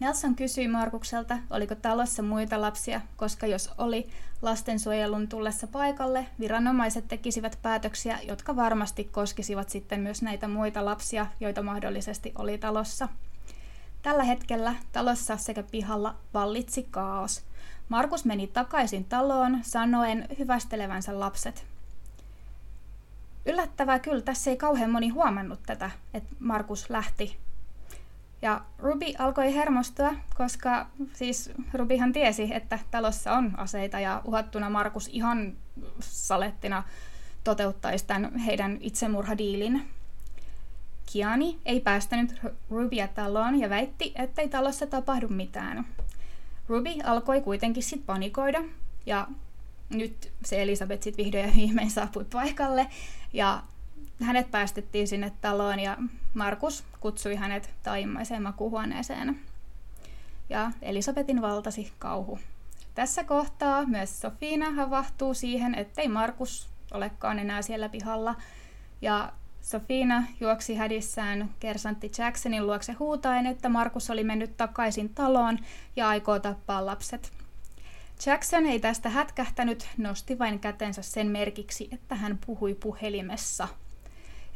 Nelson 0.00 0.34
kysyi 0.34 0.68
Markukselta, 0.68 1.38
oliko 1.50 1.74
talossa 1.74 2.22
muita 2.22 2.60
lapsia, 2.60 3.00
koska 3.16 3.46
jos 3.46 3.70
oli, 3.78 4.08
lastensuojelun 4.42 5.28
tullessa 5.28 5.66
paikalle, 5.66 6.26
viranomaiset 6.40 7.08
tekisivät 7.08 7.58
päätöksiä, 7.62 8.18
jotka 8.22 8.56
varmasti 8.56 9.04
koskisivat 9.04 9.70
sitten 9.70 10.00
myös 10.00 10.22
näitä 10.22 10.48
muita 10.48 10.84
lapsia, 10.84 11.26
joita 11.40 11.62
mahdollisesti 11.62 12.32
oli 12.38 12.58
talossa. 12.58 13.08
Tällä 14.02 14.24
hetkellä 14.24 14.74
talossa 14.92 15.36
sekä 15.36 15.62
pihalla 15.62 16.14
vallitsi 16.34 16.86
kaos. 16.90 17.44
Markus 17.88 18.24
meni 18.24 18.46
takaisin 18.46 19.04
taloon 19.04 19.58
sanoen 19.62 20.28
hyvästelevänsä 20.38 21.20
lapset. 21.20 21.66
Yllättävää 23.46 23.98
kyllä, 23.98 24.22
tässä 24.22 24.50
ei 24.50 24.56
kauhean 24.56 24.90
moni 24.90 25.08
huomannut 25.08 25.60
tätä, 25.66 25.90
että 26.14 26.34
Markus 26.40 26.90
lähti 26.90 27.43
ja 28.44 28.60
Ruby 28.78 29.06
alkoi 29.18 29.54
hermostua, 29.54 30.14
koska 30.36 30.86
siis 31.12 31.50
Rubyhan 31.72 32.12
tiesi, 32.12 32.54
että 32.54 32.78
talossa 32.90 33.32
on 33.32 33.58
aseita 33.58 34.00
ja 34.00 34.22
uhattuna 34.24 34.70
Markus 34.70 35.08
ihan 35.12 35.52
salettina 36.00 36.82
toteuttaisi 37.44 38.06
tämän 38.06 38.36
heidän 38.36 38.78
itsemurhadiilin. 38.80 39.88
Kiani 41.12 41.58
ei 41.64 41.80
päästänyt 41.80 42.40
Rubya 42.70 43.08
taloon 43.08 43.60
ja 43.60 43.70
väitti, 43.70 44.12
ettei 44.16 44.48
talossa 44.48 44.86
tapahdu 44.86 45.28
mitään. 45.28 45.86
Ruby 46.68 46.90
alkoi 47.04 47.40
kuitenkin 47.40 47.82
sitten 47.82 48.06
panikoida 48.06 48.62
ja 49.06 49.26
nyt 49.90 50.32
se 50.44 50.62
Elisabeth 50.62 51.02
sitten 51.02 51.24
vihdoin 51.24 51.44
ja 51.44 51.54
viimein 51.56 51.90
saapui 51.90 52.24
paikalle 52.24 52.86
ja 53.32 53.62
hänet 54.22 54.50
päästettiin 54.50 55.08
sinne 55.08 55.32
taloon 55.40 55.80
ja 55.80 55.96
Markus 56.34 56.84
kutsui 57.00 57.34
hänet 57.34 57.70
taimmaiseen 57.82 58.42
makuhuoneeseen. 58.42 59.40
Ja 60.50 60.70
Elisabetin 60.82 61.42
valtasi 61.42 61.92
kauhu. 61.98 62.38
Tässä 62.94 63.24
kohtaa 63.24 63.86
myös 63.86 64.20
Sofina 64.20 64.70
havahtuu 64.70 65.34
siihen, 65.34 65.74
ettei 65.74 66.08
Markus 66.08 66.68
olekaan 66.92 67.38
enää 67.38 67.62
siellä 67.62 67.88
pihalla. 67.88 68.34
Ja 69.02 69.32
Sofina 69.60 70.24
juoksi 70.40 70.74
hädissään 70.74 71.50
kersantti 71.60 72.10
Jacksonin 72.18 72.66
luokse 72.66 72.92
huutaen, 72.92 73.46
että 73.46 73.68
Markus 73.68 74.10
oli 74.10 74.24
mennyt 74.24 74.56
takaisin 74.56 75.08
taloon 75.08 75.58
ja 75.96 76.08
aikoo 76.08 76.38
tappaa 76.38 76.86
lapset. 76.86 77.32
Jackson 78.26 78.66
ei 78.66 78.80
tästä 78.80 79.08
hätkähtänyt, 79.08 79.88
nosti 79.96 80.38
vain 80.38 80.60
kätensä 80.60 81.02
sen 81.02 81.26
merkiksi, 81.26 81.88
että 81.92 82.14
hän 82.14 82.38
puhui 82.46 82.74
puhelimessa– 82.74 83.68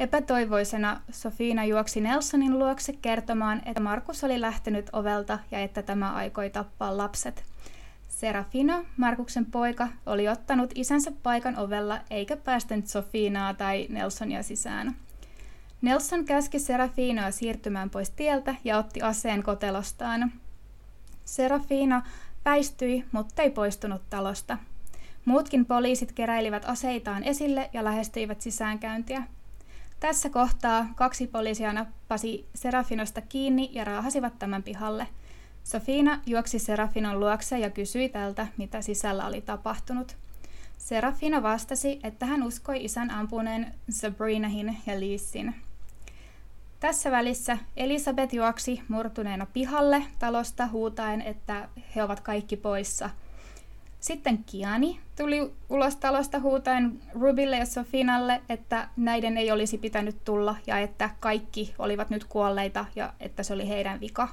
Epätoivoisena 0.00 1.00
Sofina 1.10 1.64
juoksi 1.64 2.00
Nelsonin 2.00 2.58
luokse 2.58 2.92
kertomaan, 2.92 3.62
että 3.66 3.80
Markus 3.80 4.24
oli 4.24 4.40
lähtenyt 4.40 4.90
ovelta 4.92 5.38
ja 5.50 5.58
että 5.58 5.82
tämä 5.82 6.12
aikoi 6.12 6.50
tappaa 6.50 6.96
lapset. 6.96 7.44
Serafino, 8.08 8.84
Markuksen 8.96 9.46
poika, 9.46 9.88
oli 10.06 10.28
ottanut 10.28 10.70
isänsä 10.74 11.12
paikan 11.22 11.58
ovella 11.58 12.00
eikä 12.10 12.36
päästänyt 12.36 12.86
Sofinaa 12.86 13.54
tai 13.54 13.86
Nelsonia 13.90 14.42
sisään. 14.42 14.96
Nelson 15.82 16.24
käski 16.24 16.58
Serafinoa 16.58 17.30
siirtymään 17.30 17.90
pois 17.90 18.10
tieltä 18.10 18.54
ja 18.64 18.78
otti 18.78 19.02
aseen 19.02 19.42
kotelostaan. 19.42 20.32
Serafino 21.24 22.02
väistyi, 22.44 23.04
mutta 23.12 23.42
ei 23.42 23.50
poistunut 23.50 24.02
talosta. 24.10 24.58
Muutkin 25.24 25.66
poliisit 25.66 26.12
keräilivät 26.12 26.64
aseitaan 26.66 27.24
esille 27.24 27.70
ja 27.72 27.84
lähestyivät 27.84 28.40
sisäänkäyntiä. 28.40 29.22
Tässä 30.00 30.30
kohtaa 30.30 30.86
kaksi 30.94 31.26
poliisia 31.26 31.72
nappasi 31.72 32.46
Serafinosta 32.54 33.20
kiinni 33.20 33.70
ja 33.72 33.84
raahasivat 33.84 34.38
tämän 34.38 34.62
pihalle. 34.62 35.06
Sofina 35.64 36.20
juoksi 36.26 36.58
Serafinon 36.58 37.20
luokse 37.20 37.58
ja 37.58 37.70
kysyi 37.70 38.08
tältä, 38.08 38.46
mitä 38.56 38.82
sisällä 38.82 39.26
oli 39.26 39.40
tapahtunut. 39.40 40.16
Serafina 40.78 41.42
vastasi, 41.42 42.00
että 42.02 42.26
hän 42.26 42.42
uskoi 42.42 42.84
isän 42.84 43.10
ampuneen 43.10 43.74
Sabrinahin 43.90 44.76
ja 44.86 45.00
Liissin. 45.00 45.54
Tässä 46.80 47.10
välissä 47.10 47.58
Elisabeth 47.76 48.34
juoksi 48.34 48.82
murtuneena 48.88 49.46
pihalle 49.46 50.02
talosta 50.18 50.66
huutaen, 50.66 51.22
että 51.22 51.68
he 51.96 52.02
ovat 52.02 52.20
kaikki 52.20 52.56
poissa– 52.56 53.10
sitten 54.00 54.44
Kiani 54.44 55.00
tuli 55.16 55.52
ulos 55.68 55.96
talosta 55.96 56.40
huutaen 56.40 57.00
Rubille 57.12 57.56
ja 57.56 57.66
Sofinalle, 57.66 58.42
että 58.48 58.88
näiden 58.96 59.36
ei 59.36 59.50
olisi 59.50 59.78
pitänyt 59.78 60.24
tulla 60.24 60.56
ja 60.66 60.78
että 60.78 61.10
kaikki 61.20 61.74
olivat 61.78 62.10
nyt 62.10 62.24
kuolleita 62.24 62.84
ja 62.96 63.12
että 63.20 63.42
se 63.42 63.54
oli 63.54 63.68
heidän 63.68 64.00
vika. 64.00 64.28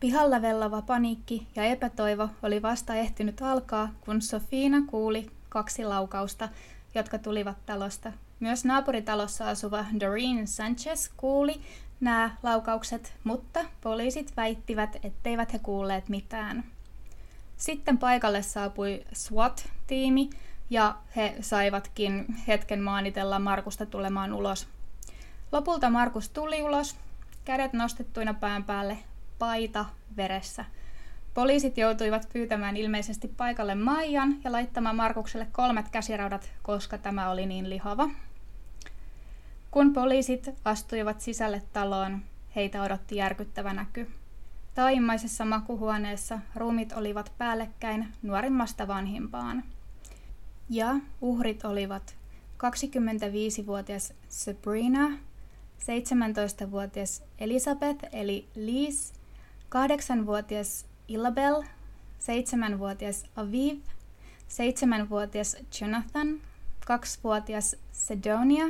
Pihalla 0.00 0.42
vellava 0.42 0.82
paniikki 0.82 1.46
ja 1.56 1.64
epätoivo 1.64 2.28
oli 2.42 2.62
vasta 2.62 2.94
ehtinyt 2.94 3.42
alkaa, 3.42 3.92
kun 4.00 4.22
Sofina 4.22 4.82
kuuli 4.86 5.30
kaksi 5.48 5.84
laukausta, 5.84 6.48
jotka 6.94 7.18
tulivat 7.18 7.66
talosta. 7.66 8.12
Myös 8.40 8.64
naapuritalossa 8.64 9.48
asuva 9.48 9.84
Doreen 10.00 10.46
Sanchez 10.46 11.10
kuuli 11.16 11.60
nämä 12.00 12.36
laukaukset, 12.42 13.14
mutta 13.24 13.64
poliisit 13.80 14.32
väittivät, 14.36 14.96
etteivät 15.02 15.52
he 15.52 15.58
kuulleet 15.58 16.08
mitään. 16.08 16.64
Sitten 17.58 17.98
paikalle 17.98 18.42
saapui 18.42 19.04
SWAT-tiimi 19.12 20.30
ja 20.70 20.96
he 21.16 21.36
saivatkin 21.40 22.26
hetken 22.48 22.82
maanitella 22.82 23.38
Markusta 23.38 23.86
tulemaan 23.86 24.32
ulos. 24.32 24.68
Lopulta 25.52 25.90
Markus 25.90 26.28
tuli 26.28 26.62
ulos, 26.62 26.96
kädet 27.44 27.72
nostettuina 27.72 28.34
pään 28.34 28.64
päälle, 28.64 28.98
paita 29.38 29.84
veressä. 30.16 30.64
Poliisit 31.34 31.78
joutuivat 31.78 32.28
pyytämään 32.32 32.76
ilmeisesti 32.76 33.28
paikalle 33.28 33.74
Maijan 33.74 34.36
ja 34.44 34.52
laittamaan 34.52 34.96
Markukselle 34.96 35.46
kolmet 35.52 35.88
käsiraudat, 35.88 36.50
koska 36.62 36.98
tämä 36.98 37.30
oli 37.30 37.46
niin 37.46 37.70
lihava. 37.70 38.10
Kun 39.70 39.92
poliisit 39.92 40.50
astuivat 40.64 41.20
sisälle 41.20 41.62
taloon, 41.72 42.22
heitä 42.56 42.82
odotti 42.82 43.16
järkyttävä 43.16 43.72
näky. 43.72 44.10
Taimmaisessa 44.78 45.44
makuhuoneessa 45.44 46.38
ruumit 46.54 46.92
olivat 46.92 47.32
päällekkäin 47.38 48.08
nuorimmasta 48.22 48.88
vanhimpaan. 48.88 49.64
Ja 50.70 50.96
uhrit 51.20 51.64
olivat 51.64 52.16
25-vuotias 52.58 54.12
Sabrina, 54.28 55.08
17-vuotias 55.78 57.22
Elizabeth 57.38 58.04
eli 58.12 58.48
Liz, 58.54 59.12
8-vuotias 59.70 60.86
Ilabel, 61.08 61.62
7-vuotias 62.20 63.26
Aviv, 63.36 63.78
7-vuotias 64.48 65.56
Jonathan, 65.80 66.40
2-vuotias 66.86 67.76
Sedonia, 67.92 68.66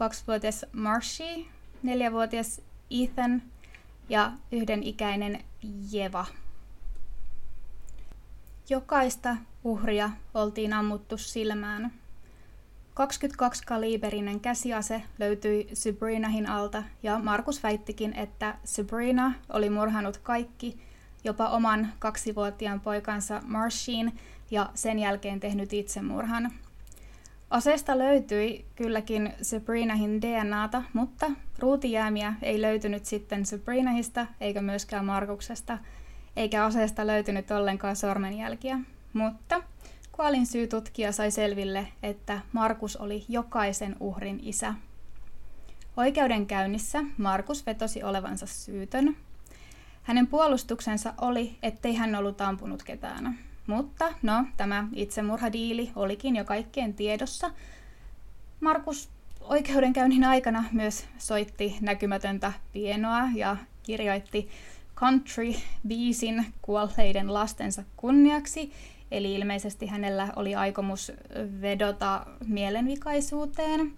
2-vuotias 0.00 0.64
Marshy, 0.72 1.46
4-vuotias 1.84 2.60
Ethan 2.90 3.42
ja 4.12 4.32
yhden 4.52 4.82
ikäinen 4.82 5.44
Jeva. 5.90 6.26
Jokaista 8.68 9.36
uhria 9.64 10.10
oltiin 10.34 10.72
ammuttu 10.72 11.18
silmään. 11.18 11.92
22-kaliiberinen 12.94 14.40
käsiase 14.40 15.02
löytyi 15.18 15.68
Sabrinahin 15.74 16.48
alta 16.48 16.82
ja 17.02 17.18
Markus 17.18 17.62
väittikin, 17.62 18.12
että 18.14 18.58
Sabrina 18.64 19.32
oli 19.48 19.70
murhanut 19.70 20.16
kaikki, 20.16 20.78
jopa 21.24 21.48
oman 21.48 21.92
kaksivuotiaan 21.98 22.80
poikansa 22.80 23.42
Marshin 23.44 24.18
ja 24.50 24.70
sen 24.74 24.98
jälkeen 24.98 25.40
tehnyt 25.40 25.72
itsemurhan. 25.72 26.52
Aseesta 27.52 27.98
löytyi 27.98 28.66
kylläkin 28.76 29.32
Sabrinahin 29.42 30.22
DNAta, 30.22 30.82
mutta 30.92 31.30
ruutijäämiä 31.58 32.34
ei 32.42 32.62
löytynyt 32.62 33.04
sitten 33.04 33.46
Sabrinahista 33.46 34.26
eikä 34.40 34.62
myöskään 34.62 35.04
Markuksesta, 35.04 35.78
eikä 36.36 36.64
aseesta 36.64 37.06
löytynyt 37.06 37.50
ollenkaan 37.50 37.96
sormenjälkiä. 37.96 38.78
Mutta 39.12 39.62
kuolin 40.12 40.46
syytutkija 40.46 41.12
sai 41.12 41.30
selville, 41.30 41.88
että 42.02 42.40
Markus 42.52 42.96
oli 42.96 43.24
jokaisen 43.28 43.96
uhrin 44.00 44.40
isä. 44.42 44.74
Oikeudenkäynnissä 45.96 47.04
Markus 47.18 47.66
vetosi 47.66 48.02
olevansa 48.02 48.46
syytön. 48.46 49.16
Hänen 50.02 50.26
puolustuksensa 50.26 51.14
oli, 51.20 51.56
ettei 51.62 51.94
hän 51.94 52.14
ollut 52.14 52.40
ampunut 52.40 52.82
ketään. 52.82 53.38
Mutta 53.66 54.14
no, 54.22 54.44
tämä 54.56 54.88
itsemurhadiili 54.94 55.90
olikin 55.96 56.36
jo 56.36 56.44
kaikkien 56.44 56.94
tiedossa. 56.94 57.50
Markus 58.60 59.10
oikeudenkäynnin 59.40 60.24
aikana 60.24 60.64
myös 60.72 61.06
soitti 61.18 61.76
näkymätöntä 61.80 62.52
pienoa 62.72 63.22
ja 63.34 63.56
kirjoitti 63.82 64.48
country-biisin 64.96 66.44
kuolleiden 66.62 67.34
lastensa 67.34 67.82
kunniaksi, 67.96 68.72
eli 69.10 69.34
ilmeisesti 69.34 69.86
hänellä 69.86 70.28
oli 70.36 70.54
aikomus 70.54 71.12
vedota 71.60 72.26
mielenvikaisuuteen, 72.46 73.92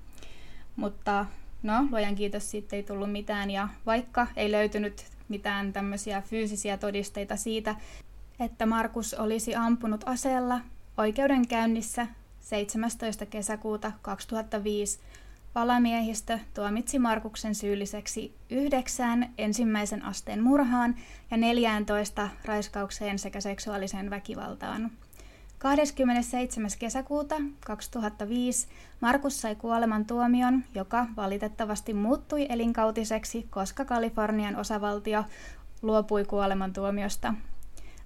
mutta 0.77 1.27
no, 1.62 1.87
luojan 1.91 2.15
kiitos, 2.15 2.51
siitä 2.51 2.77
ei 2.77 2.83
tullut 2.83 3.12
mitään, 3.12 3.51
ja 3.51 3.69
vaikka 3.87 4.27
ei 4.37 4.53
löytynyt 4.53 5.05
mitään 5.29 5.73
tämmöisiä 5.73 6.21
fyysisiä 6.21 6.77
todisteita 6.77 7.37
siitä, 7.37 7.75
että 8.41 8.66
Markus 8.66 9.14
olisi 9.14 9.55
ampunut 9.55 10.05
aseella 10.07 10.61
oikeudenkäynnissä 10.99 12.07
17. 12.41 13.26
kesäkuuta 13.26 13.93
2005 14.03 15.01
Valamiehistö 15.55 16.39
tuomitsi 16.55 16.99
Markuksen 16.99 17.55
syylliseksi 17.55 18.35
yhdeksään 18.51 19.30
ensimmäisen 19.39 20.05
asteen 20.05 20.43
murhaan 20.43 20.95
ja 21.30 21.37
14 21.37 22.28
raiskaukseen 22.45 23.18
sekä 23.18 23.41
seksuaaliseen 23.41 24.11
väkivaltaan. 24.11 24.91
27. 25.59 26.70
kesäkuuta 26.78 27.35
2005 27.66 28.68
Markus 29.01 29.41
sai 29.41 29.55
kuolemantuomion, 29.55 30.64
joka 30.74 31.07
valitettavasti 31.16 31.95
muuttui 31.95 32.47
elinkautiseksi, 32.49 33.47
koska 33.51 33.85
Kalifornian 33.85 34.57
osavaltio 34.57 35.24
luopui 35.82 36.24
kuolemantuomiosta 36.24 37.35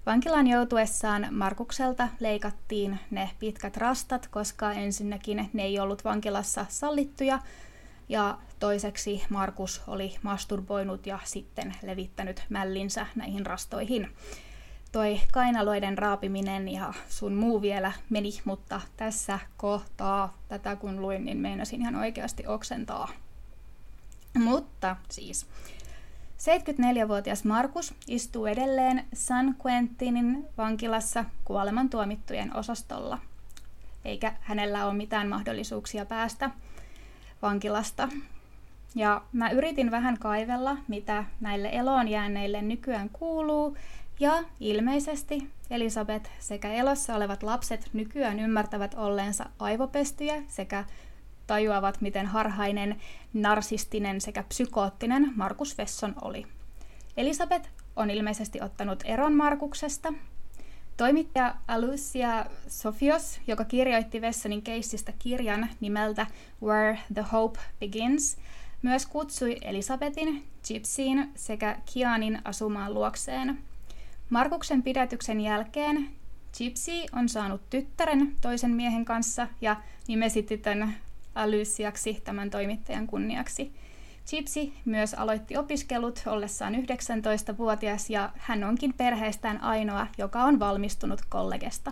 Vankilaan 0.09 0.47
joutuessaan 0.47 1.27
Markukselta 1.31 2.07
leikattiin 2.19 2.99
ne 3.11 3.29
pitkät 3.39 3.77
rastat, 3.77 4.27
koska 4.27 4.71
ensinnäkin 4.71 5.49
ne 5.53 5.63
ei 5.63 5.79
ollut 5.79 6.05
vankilassa 6.05 6.65
sallittuja, 6.69 7.39
ja 8.09 8.37
toiseksi 8.59 9.23
Markus 9.29 9.81
oli 9.87 10.15
masturboinut 10.21 11.05
ja 11.05 11.19
sitten 11.23 11.75
levittänyt 11.81 12.43
mällinsä 12.49 13.05
näihin 13.15 13.45
rastoihin. 13.45 14.09
Toi 14.91 15.21
kainaloiden 15.31 15.97
raapiminen 15.97 16.69
ja 16.69 16.93
sun 17.09 17.33
muu 17.33 17.61
vielä 17.61 17.91
meni, 18.09 18.31
mutta 18.45 18.81
tässä 18.97 19.39
kohtaa 19.57 20.37
tätä 20.47 20.75
kun 20.75 21.01
luin, 21.01 21.25
niin 21.25 21.37
meinasin 21.37 21.81
ihan 21.81 21.95
oikeasti 21.95 22.47
oksentaa. 22.47 23.09
Mutta 24.37 24.95
siis, 25.09 25.45
74-vuotias 26.39 27.43
Markus 27.43 27.93
istuu 28.07 28.45
edelleen 28.45 29.05
San 29.13 29.55
Quentinin 29.65 30.47
vankilassa 30.57 31.25
kuolemantuomittujen 31.45 32.55
osastolla, 32.55 33.19
eikä 34.05 34.33
hänellä 34.41 34.85
ole 34.85 34.93
mitään 34.93 35.27
mahdollisuuksia 35.27 36.05
päästä 36.05 36.49
vankilasta. 37.41 38.09
Ja 38.95 39.21
mä 39.33 39.49
yritin 39.49 39.91
vähän 39.91 40.17
kaivella, 40.17 40.77
mitä 40.87 41.23
näille 41.41 41.69
eloon 41.71 42.07
jääneille 42.07 42.61
nykyään 42.61 43.09
kuuluu, 43.09 43.77
ja 44.19 44.43
ilmeisesti 44.59 45.49
Elisabeth 45.69 46.29
sekä 46.39 46.73
elossa 46.73 47.15
olevat 47.15 47.43
lapset 47.43 47.89
nykyään 47.93 48.39
ymmärtävät 48.39 48.93
olleensa 48.93 49.45
aivopestyjä 49.59 50.43
sekä 50.47 50.85
tajuavat, 51.49 52.01
miten 52.01 52.25
harhainen, 52.25 53.01
narsistinen 53.33 54.21
sekä 54.21 54.43
psykoottinen 54.43 55.33
Markus 55.35 55.77
Vesson 55.77 56.15
oli. 56.21 56.45
Elisabeth 57.17 57.69
on 57.95 58.09
ilmeisesti 58.09 58.61
ottanut 58.61 59.03
eron 59.05 59.33
Markuksesta. 59.33 60.13
Toimittaja 60.97 61.55
Alucia 61.67 62.45
Sofios, 62.67 63.39
joka 63.47 63.65
kirjoitti 63.65 64.21
Vessonin 64.21 64.61
keissistä 64.61 65.13
kirjan 65.19 65.69
nimeltä 65.79 66.27
Where 66.63 66.99
the 67.13 67.25
Hope 67.31 67.59
Begins, 67.79 68.37
myös 68.81 69.05
kutsui 69.05 69.57
Elisabetin, 69.61 70.43
Gypsyin 70.67 71.31
sekä 71.35 71.77
Kianin 71.93 72.41
asumaan 72.43 72.93
luokseen. 72.93 73.59
Markuksen 74.29 74.83
pidätyksen 74.83 75.41
jälkeen 75.41 76.09
Gypsy 76.57 76.91
on 77.11 77.29
saanut 77.29 77.61
tyttären 77.69 78.35
toisen 78.41 78.71
miehen 78.71 79.05
kanssa 79.05 79.47
ja 79.61 79.75
nimesi 80.07 80.43
tytön 80.43 80.93
Alysiaksi 81.35 82.21
tämän 82.23 82.49
toimittajan 82.49 83.07
kunniaksi. 83.07 83.73
Gypsy 84.29 84.71
myös 84.85 85.13
aloitti 85.13 85.57
opiskelut 85.57 86.23
ollessaan 86.25 86.75
19-vuotias 86.75 88.09
ja 88.09 88.29
hän 88.37 88.63
onkin 88.63 88.93
perheestään 88.93 89.63
ainoa, 89.63 90.07
joka 90.17 90.43
on 90.43 90.59
valmistunut 90.59 91.21
kollegesta. 91.29 91.91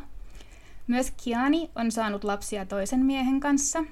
Myös 0.88 1.14
Kiani 1.24 1.70
on 1.76 1.92
saanut 1.92 2.24
lapsia 2.24 2.66
toisen 2.66 3.06
miehen 3.06 3.40
kanssa. 3.40 3.84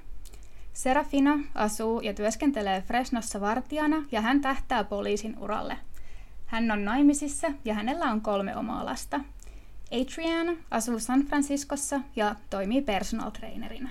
Serafina 0.72 1.38
asuu 1.54 2.00
ja 2.00 2.14
työskentelee 2.14 2.82
Fresnossa 2.82 3.40
vartijana 3.40 4.04
ja 4.12 4.20
hän 4.20 4.40
tähtää 4.40 4.84
poliisin 4.84 5.38
uralle. 5.38 5.76
Hän 6.46 6.70
on 6.70 6.84
naimisissa 6.84 7.46
ja 7.64 7.74
hänellä 7.74 8.04
on 8.04 8.20
kolme 8.20 8.56
omaa 8.56 8.84
lasta. 8.84 9.20
Adrian 9.92 10.56
asuu 10.70 10.98
San 10.98 11.24
Franciscossa 11.24 12.00
ja 12.16 12.34
toimii 12.50 12.82
personal 12.82 13.30
trainerina. 13.30 13.88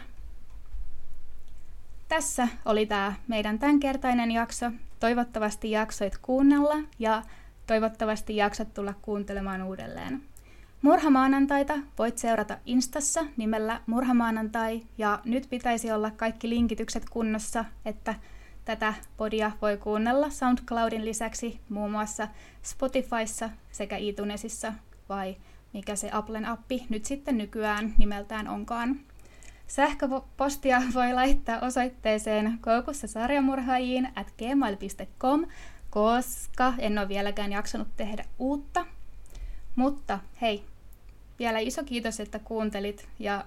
Tässä 2.08 2.48
oli 2.66 2.86
tämä 2.86 3.14
meidän 3.28 3.60
tämänkertainen 3.60 4.32
jakso. 4.32 4.72
Toivottavasti 5.00 5.72
jaksoit 5.72 6.18
kuunnella 6.18 6.76
ja 7.00 7.24
toivottavasti 7.68 8.36
jaksat 8.36 8.74
tulla 8.74 8.94
kuuntelemaan 9.02 9.64
uudelleen. 9.64 10.22
Murhamaanantaita 10.82 11.74
voit 12.00 12.18
seurata 12.18 12.58
Instassa 12.66 13.26
nimellä 13.38 13.82
Murhamaanantai 13.86 14.82
ja 14.98 15.20
nyt 15.26 15.48
pitäisi 15.50 15.92
olla 15.92 16.12
kaikki 16.12 16.50
linkitykset 16.50 17.10
kunnossa, 17.10 17.66
että 17.86 18.16
tätä 18.66 18.94
podia 19.18 19.52
voi 19.62 19.78
kuunnella 19.78 20.30
SoundCloudin 20.30 21.06
lisäksi 21.06 21.60
muun 21.70 21.92
muassa 21.92 22.28
Spotifyssa 22.64 23.50
sekä 23.72 23.98
iTunesissa 23.98 24.74
vai 25.10 25.38
mikä 25.74 25.96
se 25.96 26.10
Applen 26.12 26.46
appi 26.46 26.86
nyt 26.90 27.06
sitten 27.06 27.38
nykyään 27.38 27.94
nimeltään 27.98 28.48
onkaan. 28.48 29.00
Sähköpostia 29.68 30.82
voi 30.94 31.14
laittaa 31.14 31.60
osoitteeseen 31.60 32.60
koukussa 32.62 33.08
sarjamurhaajiin 33.08 34.10
at 34.16 34.34
gmail.com, 34.38 35.46
koska 35.90 36.74
en 36.78 36.98
ole 37.00 37.08
vieläkään 37.08 37.52
jaksanut 37.52 37.88
tehdä 37.98 38.26
uutta. 38.40 38.86
Mutta 39.76 40.20
hei, 40.42 40.66
vielä 41.40 41.60
iso 41.60 41.84
kiitos, 41.84 42.20
että 42.20 42.40
kuuntelit 42.40 43.08
ja 43.20 43.46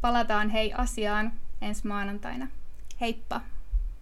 palataan 0.00 0.50
hei 0.50 0.72
asiaan 0.72 1.32
ensi 1.60 1.86
maanantaina. 1.86 2.48
Heippa! 3.00 3.40